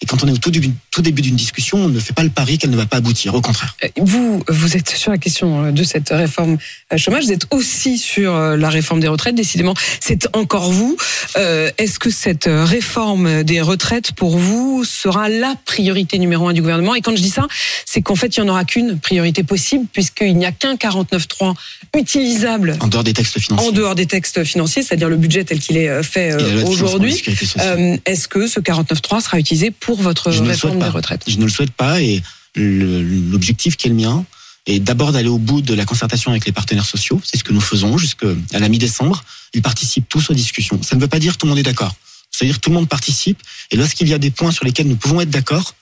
Et 0.00 0.06
quand 0.06 0.22
on 0.22 0.28
est 0.28 0.32
au 0.32 0.36
tout 0.36 0.52
début, 0.52 0.70
tout 0.92 1.02
début 1.02 1.22
d'une 1.22 1.34
discussion, 1.34 1.78
on 1.78 1.88
ne 1.88 1.98
fait 1.98 2.12
pas 2.12 2.22
le 2.22 2.30
pari 2.30 2.56
qu'elle 2.56 2.70
ne 2.70 2.76
va 2.76 2.86
pas 2.86 2.98
aboutir. 2.98 3.34
Au 3.34 3.40
contraire. 3.40 3.74
Euh, 3.82 3.88
Vous, 3.96 4.44
vous 4.48 4.76
êtes 4.76 4.90
sur 4.90 5.10
la 5.10 5.18
question 5.18 5.72
de 5.72 5.82
cette 5.82 6.10
réforme 6.10 6.56
euh, 6.92 6.96
chômage, 6.96 7.24
vous 7.24 7.32
êtes 7.32 7.46
aussi 7.52 7.98
sur 7.98 8.32
euh, 8.34 8.56
la 8.56 8.68
réforme 8.70 9.00
des 9.00 9.08
retraites. 9.08 9.34
Décidément, 9.34 9.74
c'est 10.00 10.28
encore 10.36 10.70
vous. 10.70 10.96
Euh, 11.36 11.70
Est-ce 11.78 11.98
que 11.98 12.10
cette 12.10 12.48
réforme 12.48 13.42
des 13.42 13.60
retraites, 13.60 14.12
pour 14.12 14.38
vous, 14.38 14.84
sera 14.84 15.28
la 15.28 15.54
priorité 15.64 16.18
numéro 16.20 16.46
un 16.48 16.52
du 16.52 16.60
gouvernement? 16.62 16.94
Et 16.94 17.00
quand 17.00 17.16
je 17.16 17.22
dis 17.22 17.30
ça, 17.30 17.48
c'est 17.84 18.00
qu'en 18.00 18.14
fait, 18.14 18.36
il 18.36 18.42
n'y 18.42 18.48
en 18.48 18.52
aura 18.52 18.64
qu'une 18.64 19.00
priorité 19.00 19.42
possible, 19.42 19.86
puisqu'il 19.92 20.36
n'y 20.36 20.46
a 20.46 20.52
qu'un 20.52 20.76
49.3 20.76 21.54
utilisable 21.96 22.76
En 22.80 22.86
dehors 22.88 23.02
des 23.04 23.14
textes 23.14 23.40
financiers. 23.40 23.68
en 23.68 23.72
dehors 23.72 23.94
des 23.94 24.06
textes 24.06 24.44
financiers, 24.44 24.82
c'est-à-dire 24.82 25.08
le 25.08 25.16
budget 25.16 25.42
tel 25.44 25.58
qu'il 25.58 25.76
est 25.76 25.88
euh, 25.88 26.02
fait 26.02 26.32
euh, 26.32 26.64
aujourd'hui. 26.66 27.20
Euh, 27.58 27.96
Est-ce 28.06 28.28
que 28.28 28.46
ce 28.46 28.60
49.3 28.60 29.22
sera 29.22 29.38
utilisé 29.38 29.70
pour 29.70 29.87
votre 29.96 30.30
Je 30.30 30.40
ne 30.40 30.44
le 30.46 30.50
réforme 30.50 30.72
souhaite 30.72 30.82
des 30.84 30.86
pas. 30.86 30.90
retraites 30.92 31.24
Je 31.28 31.36
ne 31.38 31.44
le 31.44 31.50
souhaite 31.50 31.70
pas 31.72 32.00
et 32.02 32.22
l'objectif 32.54 33.76
qui 33.76 33.86
est 33.86 33.90
le 33.90 33.96
mien 33.96 34.24
est 34.66 34.80
d'abord 34.80 35.12
d'aller 35.12 35.28
au 35.28 35.38
bout 35.38 35.62
de 35.62 35.72
la 35.74 35.84
concertation 35.84 36.30
avec 36.30 36.44
les 36.44 36.52
partenaires 36.52 36.84
sociaux. 36.84 37.20
C'est 37.24 37.38
ce 37.38 37.44
que 37.44 37.52
nous 37.52 37.60
faisons 37.60 37.96
jusqu'à 37.96 38.26
la 38.52 38.68
mi-décembre. 38.68 39.24
Ils 39.54 39.62
participent 39.62 40.08
tous 40.08 40.28
aux 40.30 40.34
discussions. 40.34 40.82
Ça 40.82 40.94
ne 40.96 41.00
veut 41.00 41.08
pas 41.08 41.18
dire 41.18 41.32
que 41.34 41.38
tout 41.38 41.46
le 41.46 41.50
monde 41.50 41.58
est 41.58 41.62
d'accord. 41.62 41.94
C'est-à-dire 42.30 42.56
que 42.56 42.60
tout 42.60 42.70
le 42.70 42.74
monde 42.76 42.88
participe 42.88 43.38
et 43.70 43.76
lorsqu'il 43.76 44.08
y 44.08 44.14
a 44.14 44.18
des 44.18 44.30
points 44.30 44.50
sur 44.52 44.64
lesquels 44.66 44.86
nous 44.86 44.96
pouvons 44.96 45.20
être 45.22 45.30
d'accord, 45.30 45.74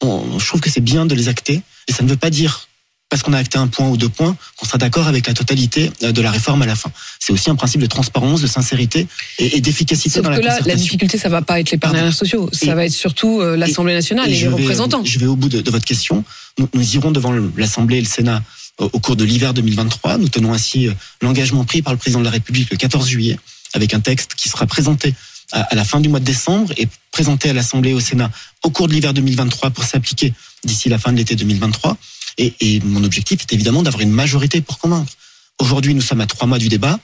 on- 0.00 0.38
je 0.38 0.46
trouve 0.46 0.60
que 0.60 0.70
c'est 0.70 0.80
bien 0.80 1.04
de 1.06 1.14
les 1.16 1.28
acter 1.28 1.62
et 1.88 1.92
ça 1.92 2.04
ne 2.04 2.08
veut 2.08 2.16
pas 2.16 2.30
dire 2.30 2.67
parce 3.08 3.22
qu'on 3.22 3.32
a 3.32 3.38
acté 3.38 3.58
un 3.58 3.68
point 3.68 3.88
ou 3.88 3.96
deux 3.96 4.08
points 4.08 4.36
qu'on 4.56 4.66
sera 4.66 4.78
d'accord 4.78 5.06
avec 5.06 5.26
la 5.26 5.34
totalité 5.34 5.90
euh, 6.02 6.12
de 6.12 6.20
la 6.20 6.30
réforme 6.30 6.62
à 6.62 6.66
la 6.66 6.76
fin. 6.76 6.90
C'est 7.18 7.32
aussi 7.32 7.48
un 7.50 7.54
principe 7.54 7.80
de 7.80 7.86
transparence, 7.86 8.42
de 8.42 8.46
sincérité 8.46 9.06
et, 9.38 9.56
et 9.56 9.60
d'efficacité 9.60 10.20
dans 10.20 10.30
la 10.30 10.38
que 10.38 10.44
là, 10.44 10.58
la 10.66 10.74
difficulté, 10.74 11.16
ça 11.18 11.28
va 11.28 11.40
pas 11.42 11.58
être 11.60 11.70
les 11.70 11.78
partenaires 11.78 12.12
sociaux, 12.12 12.50
ça 12.52 12.66
Et- 12.66 12.74
va 12.74 12.84
être 12.84 12.92
surtout 12.92 13.40
euh, 13.40 13.56
l'Assemblée 13.56 13.94
nationale 13.94 14.30
et, 14.30 14.38
les 14.38 14.48
représentants. 14.48 15.02
Je 15.04 15.18
vais 15.18 15.26
au 15.26 15.36
bout 15.36 15.48
de, 15.48 15.60
de 15.60 15.70
votre 15.70 15.84
question. 15.86 16.24
Nous, 16.58 16.68
nous 16.74 16.94
irons 16.96 17.10
devant 17.10 17.32
l'Assemblée 17.56 17.96
et 17.98 18.02
le 18.02 18.06
Sénat 18.06 18.42
au, 18.78 18.84
au 18.92 19.00
cours 19.00 19.16
de 19.16 19.24
l'hiver 19.24 19.54
2023. 19.54 20.18
Nous 20.18 20.28
tenons 20.28 20.52
ainsi 20.52 20.88
euh, 20.88 20.92
l'engagement 21.22 21.64
pris 21.64 21.80
par 21.82 21.92
le 21.94 21.98
président 21.98 22.20
de 22.20 22.24
la 22.26 22.30
République 22.30 22.70
le 22.70 22.76
14 22.76 23.08
juillet 23.08 23.38
avec 23.74 23.94
un 23.94 24.00
texte 24.00 24.34
qui 24.34 24.48
sera 24.48 24.66
présenté 24.66 25.14
à, 25.52 25.62
à 25.62 25.74
la 25.74 25.84
fin 25.84 26.00
du 26.00 26.08
mois 26.10 26.20
de 26.20 26.24
décembre 26.26 26.72
et 26.76 26.88
présenté 27.10 27.48
à 27.48 27.52
l'Assemblée 27.54 27.90
et 27.90 27.94
au 27.94 28.00
Sénat 28.00 28.30
au 28.64 28.70
cours 28.70 28.86
de 28.88 28.92
l'hiver 28.92 29.14
2023 29.14 29.70
pour 29.70 29.84
s'appliquer 29.84 30.34
d'ici 30.64 30.88
la 30.90 30.98
fin 30.98 31.10
de 31.12 31.16
l'été 31.16 31.36
2023. 31.36 31.96
Et, 32.38 32.54
et 32.60 32.80
mon 32.80 33.04
objectif 33.04 33.42
est 33.42 33.52
évidemment 33.52 33.82
d'avoir 33.82 34.02
une 34.02 34.12
majorité 34.12 34.60
pour 34.60 34.78
convaincre. 34.78 35.12
Aujourd'hui, 35.58 35.94
nous 35.94 36.00
sommes 36.00 36.20
à 36.20 36.26
trois 36.26 36.46
mois 36.46 36.58
du 36.58 36.68
débat. 36.68 36.98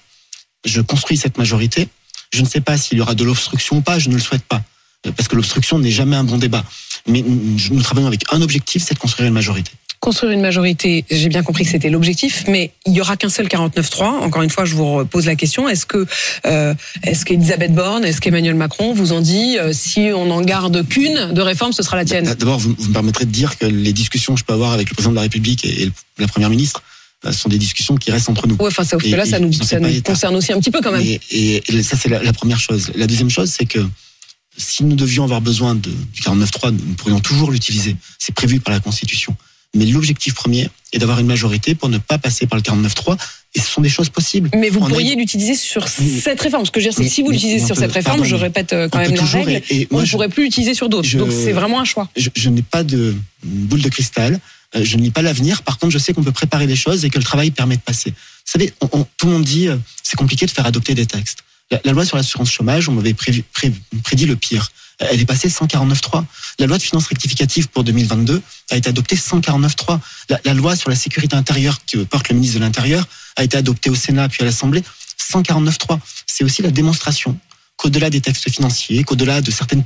Je 0.64 0.80
construis 0.80 1.16
cette 1.16 1.36
majorité. 1.38 1.88
Je 2.32 2.40
ne 2.40 2.46
sais 2.46 2.60
pas 2.60 2.78
s'il 2.78 2.98
y 2.98 3.00
aura 3.00 3.14
de 3.14 3.24
l'obstruction 3.24 3.78
ou 3.78 3.80
pas. 3.80 3.98
Je 3.98 4.08
ne 4.08 4.14
le 4.14 4.20
souhaite 4.20 4.44
pas. 4.44 4.62
Euh, 5.06 5.12
Parce 5.12 5.28
que 5.28 5.36
l'obstruction 5.36 5.78
n'est 5.78 5.90
jamais 5.90 6.16
un 6.16 6.24
bon 6.24 6.38
débat. 6.38 6.64
Mais 7.06 7.22
nous 7.22 7.58
nous 7.70 7.82
travaillons 7.82 8.06
avec 8.06 8.24
un 8.32 8.40
objectif, 8.40 8.82
c'est 8.82 8.94
de 8.94 8.98
construire 8.98 9.28
une 9.28 9.34
majorité. 9.34 9.72
Construire 10.04 10.32
une 10.32 10.42
majorité, 10.42 11.06
j'ai 11.10 11.30
bien 11.30 11.42
compris 11.42 11.64
que 11.64 11.70
c'était 11.70 11.88
l'objectif, 11.88 12.44
mais 12.46 12.72
il 12.84 12.92
y 12.92 13.00
aura 13.00 13.16
qu'un 13.16 13.30
seul 13.30 13.46
49-3. 13.46 14.02
Encore 14.04 14.42
une 14.42 14.50
fois, 14.50 14.66
je 14.66 14.74
vous 14.74 15.06
pose 15.06 15.24
la 15.24 15.34
question 15.34 15.66
est-ce 15.66 15.86
que 15.86 16.04
euh, 16.44 16.74
est-ce 17.04 17.24
qu'Elisabeth 17.24 17.72
Borne, 17.72 18.04
est-ce 18.04 18.20
qu'Emmanuel 18.20 18.54
Macron 18.54 18.92
vous 18.92 19.14
ont 19.14 19.22
dit 19.22 19.56
euh, 19.58 19.72
si 19.72 20.10
on 20.14 20.26
n'en 20.26 20.42
garde 20.42 20.86
qu'une 20.86 21.32
de 21.32 21.40
réforme, 21.40 21.72
ce 21.72 21.82
sera 21.82 21.96
la 21.96 22.04
tienne? 22.04 22.26
D'abord, 22.38 22.58
vous, 22.58 22.74
vous 22.78 22.88
me 22.88 22.92
permettrez 22.92 23.24
de 23.24 23.30
dire 23.30 23.56
que 23.56 23.64
les 23.64 23.94
discussions 23.94 24.34
que 24.34 24.40
je 24.40 24.44
peux 24.44 24.52
avoir 24.52 24.72
avec 24.72 24.90
le 24.90 24.94
président 24.94 25.12
de 25.12 25.16
la 25.16 25.22
République 25.22 25.64
et, 25.64 25.84
et 25.84 25.92
la 26.18 26.28
première 26.28 26.50
ministre 26.50 26.82
euh, 27.24 27.32
sont 27.32 27.48
des 27.48 27.56
discussions 27.56 27.96
qui 27.96 28.10
restent 28.10 28.28
entre 28.28 28.46
nous. 28.46 28.56
Ouais, 28.56 28.66
enfin, 28.66 28.84
sauf 28.84 29.02
que 29.02 29.08
Et- 29.08 29.12
là, 29.16 29.24
ça 29.24 29.38
nous, 29.38 29.54
ça 29.54 29.78
concerne 30.04 30.36
aussi 30.36 30.52
un 30.52 30.60
petit 30.60 30.70
peu 30.70 30.82
quand 30.82 30.92
même. 30.92 31.00
Et, 31.00 31.18
et- 31.30 31.62
et 31.74 31.82
ça, 31.82 31.96
c'est 31.96 32.10
la, 32.10 32.22
la 32.22 32.34
première 32.34 32.60
chose. 32.60 32.92
La 32.94 33.06
deuxième 33.06 33.30
chose, 33.30 33.50
c'est 33.56 33.64
que 33.64 33.78
si 34.58 34.84
nous 34.84 34.96
devions 34.96 35.24
avoir 35.24 35.40
besoin 35.40 35.74
de, 35.74 35.88
du 36.12 36.20
49.3, 36.20 36.72
nous 36.72 36.92
pourrions 36.94 37.20
toujours 37.20 37.50
l'utiliser. 37.50 37.96
C'est 38.18 38.34
prévu 38.34 38.60
par 38.60 38.74
la 38.74 38.80
Constitution. 38.80 39.34
Mais 39.74 39.86
l'objectif 39.86 40.34
premier 40.34 40.68
est 40.92 40.98
d'avoir 40.98 41.18
une 41.18 41.26
majorité 41.26 41.74
pour 41.74 41.88
ne 41.88 41.98
pas 41.98 42.18
passer 42.18 42.46
par 42.46 42.56
le 42.56 42.62
49.3. 42.62 43.16
Et 43.56 43.60
ce 43.60 43.66
sont 43.66 43.80
des 43.80 43.88
choses 43.88 44.08
possibles. 44.08 44.50
Mais 44.56 44.68
vous 44.68 44.80
On 44.80 44.86
a- 44.86 44.88
pourriez 44.88 45.14
l'utiliser 45.14 45.54
sur 45.54 45.84
Oui. 46.00 46.20
cette 46.20 46.40
réforme. 46.40 46.66
Ce 46.66 46.70
que 46.72 46.80
je 46.80 46.86
veux 46.86 46.90
dire, 46.92 47.00
Mais- 47.02 47.08
si 47.08 47.22
vous 47.22 47.30
l'utilisez 47.30 47.64
sur 47.64 47.76
peut- 47.76 47.82
cette 47.82 47.92
réforme, 47.92 48.16
pardon, 48.18 48.28
je 48.28 48.34
répète 48.34 48.72
euh, 48.72 48.88
quand 48.88 48.98
même 48.98 49.14
la 49.14 49.24
règle, 49.24 49.62
et- 49.70 49.82
et 49.82 49.88
on 49.92 50.00
ne 50.00 50.06
pourrait 50.06 50.28
plus 50.28 50.44
l'utiliser 50.44 50.74
sur 50.74 50.88
d'autres. 50.88 51.08
Donc 51.16 51.30
c'est 51.30 51.52
vraiment 51.52 51.80
un 51.80 51.84
choix. 51.84 52.08
je, 52.16 52.30
je 52.34 52.48
n'ai 52.50 52.62
pas 52.62 52.82
de 52.82 53.14
boule 53.44 53.80
de 53.82 53.88
cristal, 53.88 54.40
euh, 54.74 54.80
je 54.84 54.96
ne 54.96 55.02
lis 55.02 55.10
pas 55.10 55.22
l'avenir. 55.22 55.62
Par 55.62 55.78
contre, 55.78 55.92
je 55.92 55.98
sais 55.98 56.12
qu'on 56.12 56.24
peut 56.24 56.32
préparer 56.32 56.66
les 56.66 56.74
choses 56.76 57.04
et 57.04 57.10
que 57.10 57.18
le 57.18 57.24
travail 57.24 57.52
permet 57.52 57.76
de 57.76 57.82
passer. 57.82 58.10
Vous 58.10 58.14
savez, 58.52 58.72
on- 58.80 58.88
on- 58.92 59.06
tout 59.16 59.26
le 59.26 59.32
monde 59.34 59.44
dit 59.44 59.68
euh, 59.68 59.76
c'est 60.02 60.16
compliqué 60.16 60.46
de 60.46 60.50
faire 60.50 60.66
adopter 60.66 60.94
des 60.94 61.06
textes. 61.06 61.38
La, 61.84 61.92
loi 61.92 62.04
sur 62.04 62.16
l'assurance 62.16 62.50
chômage, 62.50 62.88
on 62.88 62.92
m'avait 62.92 63.14
pré- 63.14 63.44
prédit 64.02 64.26
le 64.26 64.36
pire. 64.36 64.68
Elle 64.98 65.20
est 65.20 65.24
passée 65.26 65.48
149.3. 65.48 66.24
La 66.60 66.66
loi 66.66 66.78
de 66.78 66.82
finances 66.82 67.06
rectificative 67.08 67.68
pour 67.68 67.82
2022 67.84 68.40
a 68.70 68.76
été 68.76 68.88
adoptée 68.88 69.16
149.3. 69.16 69.98
La, 70.30 70.40
la 70.44 70.54
loi 70.54 70.76
sur 70.76 70.88
la 70.90 70.96
sécurité 70.96 71.34
intérieure 71.36 71.80
que 71.84 71.98
porte 72.04 72.28
le 72.28 72.36
ministre 72.36 72.58
de 72.58 72.64
l'Intérieur 72.64 73.04
a 73.36 73.42
été 73.44 73.56
adoptée 73.56 73.90
au 73.90 73.94
Sénat 73.96 74.28
puis 74.28 74.42
à 74.42 74.44
l'Assemblée 74.44 74.82
149.3. 75.32 75.98
C'est 76.26 76.44
aussi 76.44 76.62
la 76.62 76.70
démonstration 76.70 77.36
qu'au-delà 77.76 78.08
des 78.10 78.20
textes 78.20 78.48
financiers, 78.50 79.02
qu'au-delà 79.04 79.40
de 79.40 79.50
certains 79.50 79.82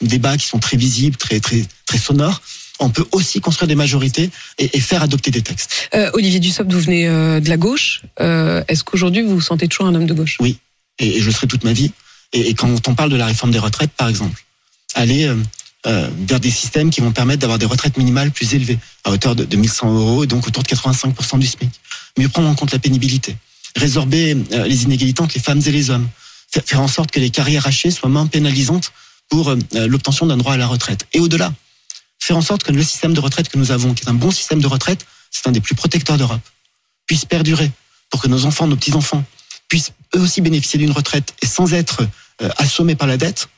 débats 0.00 0.36
qui 0.36 0.46
sont 0.46 0.58
très 0.58 0.76
visibles, 0.76 1.16
très 1.16 1.40
très 1.40 1.64
très 1.86 1.98
sonores, 1.98 2.40
on 2.78 2.90
peut 2.90 3.06
aussi 3.12 3.40
construire 3.40 3.68
des 3.68 3.74
majorités 3.74 4.30
et, 4.58 4.76
et 4.76 4.80
faire 4.80 5.02
adopter 5.02 5.30
des 5.30 5.42
textes. 5.42 5.88
Euh, 5.94 6.10
Olivier 6.14 6.40
Dussopt, 6.40 6.72
vous 6.72 6.80
venez 6.80 7.06
euh, 7.08 7.40
de 7.40 7.48
la 7.48 7.56
gauche. 7.56 8.02
Euh, 8.20 8.62
Est-ce 8.68 8.82
qu'aujourd'hui 8.84 9.22
vous 9.22 9.34
vous 9.34 9.40
sentez 9.40 9.68
toujours 9.68 9.86
un 9.86 9.94
homme 9.94 10.06
de 10.06 10.14
gauche? 10.14 10.38
Et, 11.02 11.18
et 11.18 11.20
je 11.20 11.30
serai 11.30 11.46
toute 11.46 11.64
ma 11.64 11.72
vie. 11.72 11.92
Et, 12.32 12.54
quand 12.54 12.88
on 12.88 12.94
parle 12.94 13.10
de 13.10 13.16
la 13.16 13.26
réforme 13.26 13.50
des 13.50 13.58
retraites, 13.58 13.90
par 13.92 14.08
exemple, 14.08 14.42
aller 14.94 15.24
euh, 15.24 15.36
euh, 15.86 16.08
vers 16.26 16.40
des 16.40 16.50
systèmes 16.50 16.90
qui 16.90 17.00
vont 17.00 17.12
permettre 17.12 17.40
d'avoir 17.40 17.58
des 17.58 17.66
retraites 17.66 17.98
minimales 17.98 18.30
plus 18.30 18.54
élevées, 18.54 18.78
à 19.04 19.10
hauteur 19.10 19.36
de, 19.36 19.44
de 19.44 19.56
1100 19.56 19.94
euros, 19.94 20.26
donc 20.26 20.46
autour 20.46 20.62
de 20.62 20.68
85% 20.68 21.38
du 21.38 21.46
SMIC. 21.46 21.70
Mieux 22.18 22.28
prendre 22.28 22.48
en 22.48 22.54
compte 22.54 22.72
la 22.72 22.78
pénibilité. 22.78 23.36
Résorber 23.76 24.36
euh, 24.52 24.66
les 24.66 24.84
inégalités 24.84 25.20
entre 25.20 25.34
les 25.34 25.42
femmes 25.42 25.60
et 25.64 25.70
les 25.70 25.90
hommes. 25.90 26.08
Faire, 26.66 26.80
en 26.80 26.88
sorte 26.88 27.10
que 27.10 27.20
les 27.20 27.30
carrières 27.30 27.66
hachées 27.66 27.90
soient 27.90 28.10
moins 28.10 28.26
pénalisantes 28.26 28.92
pour 29.30 29.54
l'obtention 29.72 30.26
d'un 30.26 30.36
droit 30.36 30.52
à 30.52 30.56
la 30.58 30.66
retraite. 30.66 31.06
Et 31.14 31.20
au-delà, 31.20 31.54
faire 32.18 32.36
en 32.36 32.42
sorte 32.42 32.62
que 32.62 32.70
le 32.70 32.82
système 32.82 33.14
de 33.14 33.20
retraite 33.20 33.48
que 33.48 33.56
nous 33.56 33.70
avons, 33.70 33.94
qui 33.94 34.04
est 34.04 34.10
un 34.10 34.14
bon 34.14 34.30
système 34.30 34.60
de 34.60 34.66
retraite, 34.66 35.06
c'est 35.30 35.48
un 35.48 35.52
des 35.52 35.62
plus 35.62 35.74
protecteurs 35.74 36.18
d'Europe, 36.18 36.42
puisse 37.06 37.24
perdurer 37.24 37.70
pour 38.10 38.20
que 38.20 38.28
nos 38.28 38.44
enfants, 38.44 38.66
nos 38.66 38.76
petits-enfants 38.76 39.24
puissent 39.72 39.92
eux 40.14 40.20
aussi 40.20 40.42
bénéficier 40.42 40.78
d'une 40.78 40.90
retraite 40.90 41.32
et 41.40 41.46
sans 41.46 41.72
être 41.72 42.06
euh, 42.42 42.50
assommés 42.58 42.94
par 42.94 43.08
la 43.08 43.16
dette, 43.16 43.48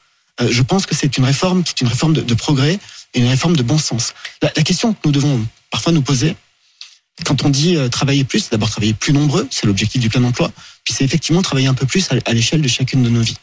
euh, 0.40 0.46
je 0.48 0.62
pense 0.62 0.86
que 0.86 0.94
c'est 0.94 1.18
une 1.18 1.24
réforme 1.24 1.64
qui 1.64 1.70
est 1.70 1.80
une 1.80 1.88
réforme 1.88 2.12
de, 2.12 2.34
progrès 2.34 2.78
et 3.14 3.18
une 3.18 3.26
réforme 3.26 3.56
de 3.56 3.64
bon 3.64 3.78
sens. 3.78 4.14
La, 4.40 4.50
question 4.62 4.92
que 4.92 4.98
nous 5.06 5.10
devons 5.10 5.44
parfois 5.72 5.90
nous 5.90 6.02
poser, 6.02 6.36
quand 7.24 7.44
on 7.44 7.48
dit 7.48 7.76
euh, 7.76 7.88
travailler 7.88 8.22
plus, 8.22 8.48
d'abord 8.48 8.70
travailler 8.70 8.94
plus 8.94 9.12
nombreux, 9.12 9.48
c'est 9.50 9.66
l'objectif 9.66 10.00
du 10.00 10.08
plein 10.08 10.22
emploi, 10.22 10.52
puis 10.84 10.94
c'est 10.94 11.02
effectivement 11.02 11.42
travailler 11.42 11.66
un 11.66 11.74
peu 11.74 11.84
plus 11.84 12.08
à, 12.12 12.14
à 12.26 12.32
l'échelle 12.32 12.62
de 12.62 12.68
chacune 12.68 13.02
de 13.02 13.08
nos 13.08 13.22
vies. 13.22 13.38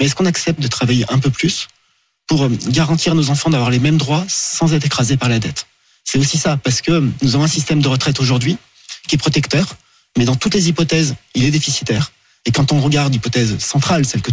Mais 0.00 0.06
est-ce 0.06 0.14
qu'on 0.14 0.24
accepte 0.24 0.60
de 0.60 0.68
travailler 0.68 1.04
un 1.12 1.18
peu 1.18 1.28
plus 1.28 1.68
pour 2.26 2.48
garantir 2.68 3.12
à 3.12 3.14
nos 3.14 3.28
enfants 3.28 3.50
d'avoir 3.50 3.68
les 3.68 3.80
mêmes 3.80 3.98
droits 3.98 4.24
sans 4.28 4.72
être 4.72 4.86
écrasés 4.86 5.18
par 5.18 5.28
la 5.28 5.40
dette? 5.40 5.66
C'est 6.04 6.18
aussi 6.18 6.38
ça, 6.38 6.56
parce 6.56 6.80
que 6.80 7.06
nous 7.20 7.34
avons 7.34 7.44
un 7.44 7.48
système 7.48 7.82
de 7.82 7.88
retraite 7.88 8.18
aujourd'hui 8.18 8.56
qui 9.08 9.16
est 9.16 9.18
protecteur, 9.18 9.76
mais 10.16 10.24
dans 10.24 10.36
toutes 10.36 10.54
les 10.54 10.70
hypothèses, 10.70 11.16
il 11.34 11.44
est 11.44 11.50
déficitaire. 11.50 12.13
Et 12.46 12.52
quand 12.52 12.72
on 12.72 12.80
regarde 12.80 13.12
l'hypothèse 13.12 13.58
centrale, 13.58 14.04
celle 14.04 14.22
que 14.22 14.30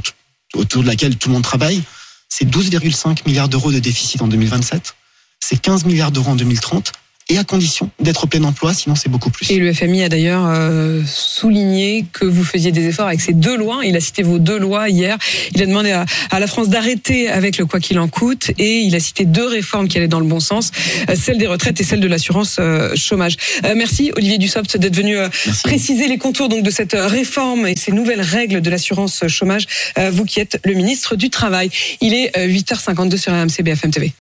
autour 0.54 0.84
de 0.84 0.88
laquelle 0.88 1.17
tout 1.17 1.30
le 1.30 1.34
monde 1.34 1.43
travaille, 1.43 1.82
c'est 2.30 2.45
12,5 2.45 3.26
milliards 3.26 3.50
d'euros 3.50 3.71
de 3.71 3.80
déficit 3.80 4.21
en 4.21 4.28
2027, 4.28 4.95
c'est 5.39 5.60
15 5.60 5.86
milliards 5.86 6.12
d'euros 6.12 6.32
en 6.32 6.36
2030, 6.36 6.91
et 7.32 7.38
à 7.38 7.44
condition 7.44 7.89
d'être 8.00 8.26
au 8.26 8.28
plein 8.28 8.44
emploi, 8.44 8.74
sinon 8.74 8.96
c'est 8.96 9.10
beaucoup 9.10 9.30
plus. 9.30 9.50
Et 9.52 9.58
le 9.58 9.74
FMI 9.74 10.04
a 10.04 10.10
d'ailleurs 10.10 10.46
euh, 10.48 11.02
souligné 11.06 12.06
que 12.12 12.26
vous 12.26 12.44
faisiez 12.44 12.72
des 12.72 12.86
efforts 12.88 13.08
avec 13.08 13.22
ces 13.22 13.34
deux 13.34 13.58
lois. 13.58 13.82
Il 13.84 13.96
a 13.96 14.00
cité 14.00 14.22
vos 14.24 14.39
deux 14.39 14.60
lois 14.60 14.89
hier. 14.89 15.17
Il 15.54 15.62
a 15.62 15.65
demandé 15.65 15.91
à, 15.91 16.06
à 16.30 16.39
la 16.39 16.48
France 16.48 16.70
d'arrêter 16.70 17.30
avec 17.30 17.58
le 17.58 17.65
quoi 17.65 17.80
qu'il 17.80 18.00
en 18.00 18.08
coûte 18.08 18.52
et 18.58 18.80
il 18.82 18.96
a 18.96 19.00
cité 19.00 19.26
deux 19.26 19.48
réformes 19.48 19.88
qui 19.88 19.98
allaient 19.98 20.08
dans 20.08 20.20
le 20.20 20.26
bon 20.26 20.39
sens, 20.39 20.72
euh, 21.10 21.15
celle 21.15 21.38
des 21.38 21.48
retraites 21.48 21.80
et 21.80 21.84
celle 21.84 22.02
de 22.02 22.08
l'assurance 22.08 22.58
euh, 22.60 22.96
chômage. 22.96 23.38
Euh, 23.65 23.74
merci 23.76 24.12
Olivier 24.15 24.38
Dussopt 24.38 24.78
d'être 24.78 24.96
venu 24.96 25.15
préciser 25.63 26.08
les 26.08 26.17
contours 26.17 26.50
donc 26.50 26.63
de 26.63 26.72
cette 26.72 26.94
réforme 26.94 27.67
et 27.67 27.76
ces 27.76 27.91
nouvelles 27.91 28.22
règles 28.22 28.62
de 28.62 28.70
l'assurance 28.70 29.28
chômage. 29.28 29.67
Vous 30.12 30.26
qui 30.26 30.39
êtes 30.39 30.60
le 30.63 30.74
ministre 30.74 31.15
du 31.15 31.30
Travail. 31.30 31.70
Il 32.02 32.13
est 32.13 32.38
euh, 32.38 32.48
8h52 32.48 33.17
sur 33.17 33.34
RMC 33.34 33.63
BFM 33.63 33.91
TV. 33.91 34.10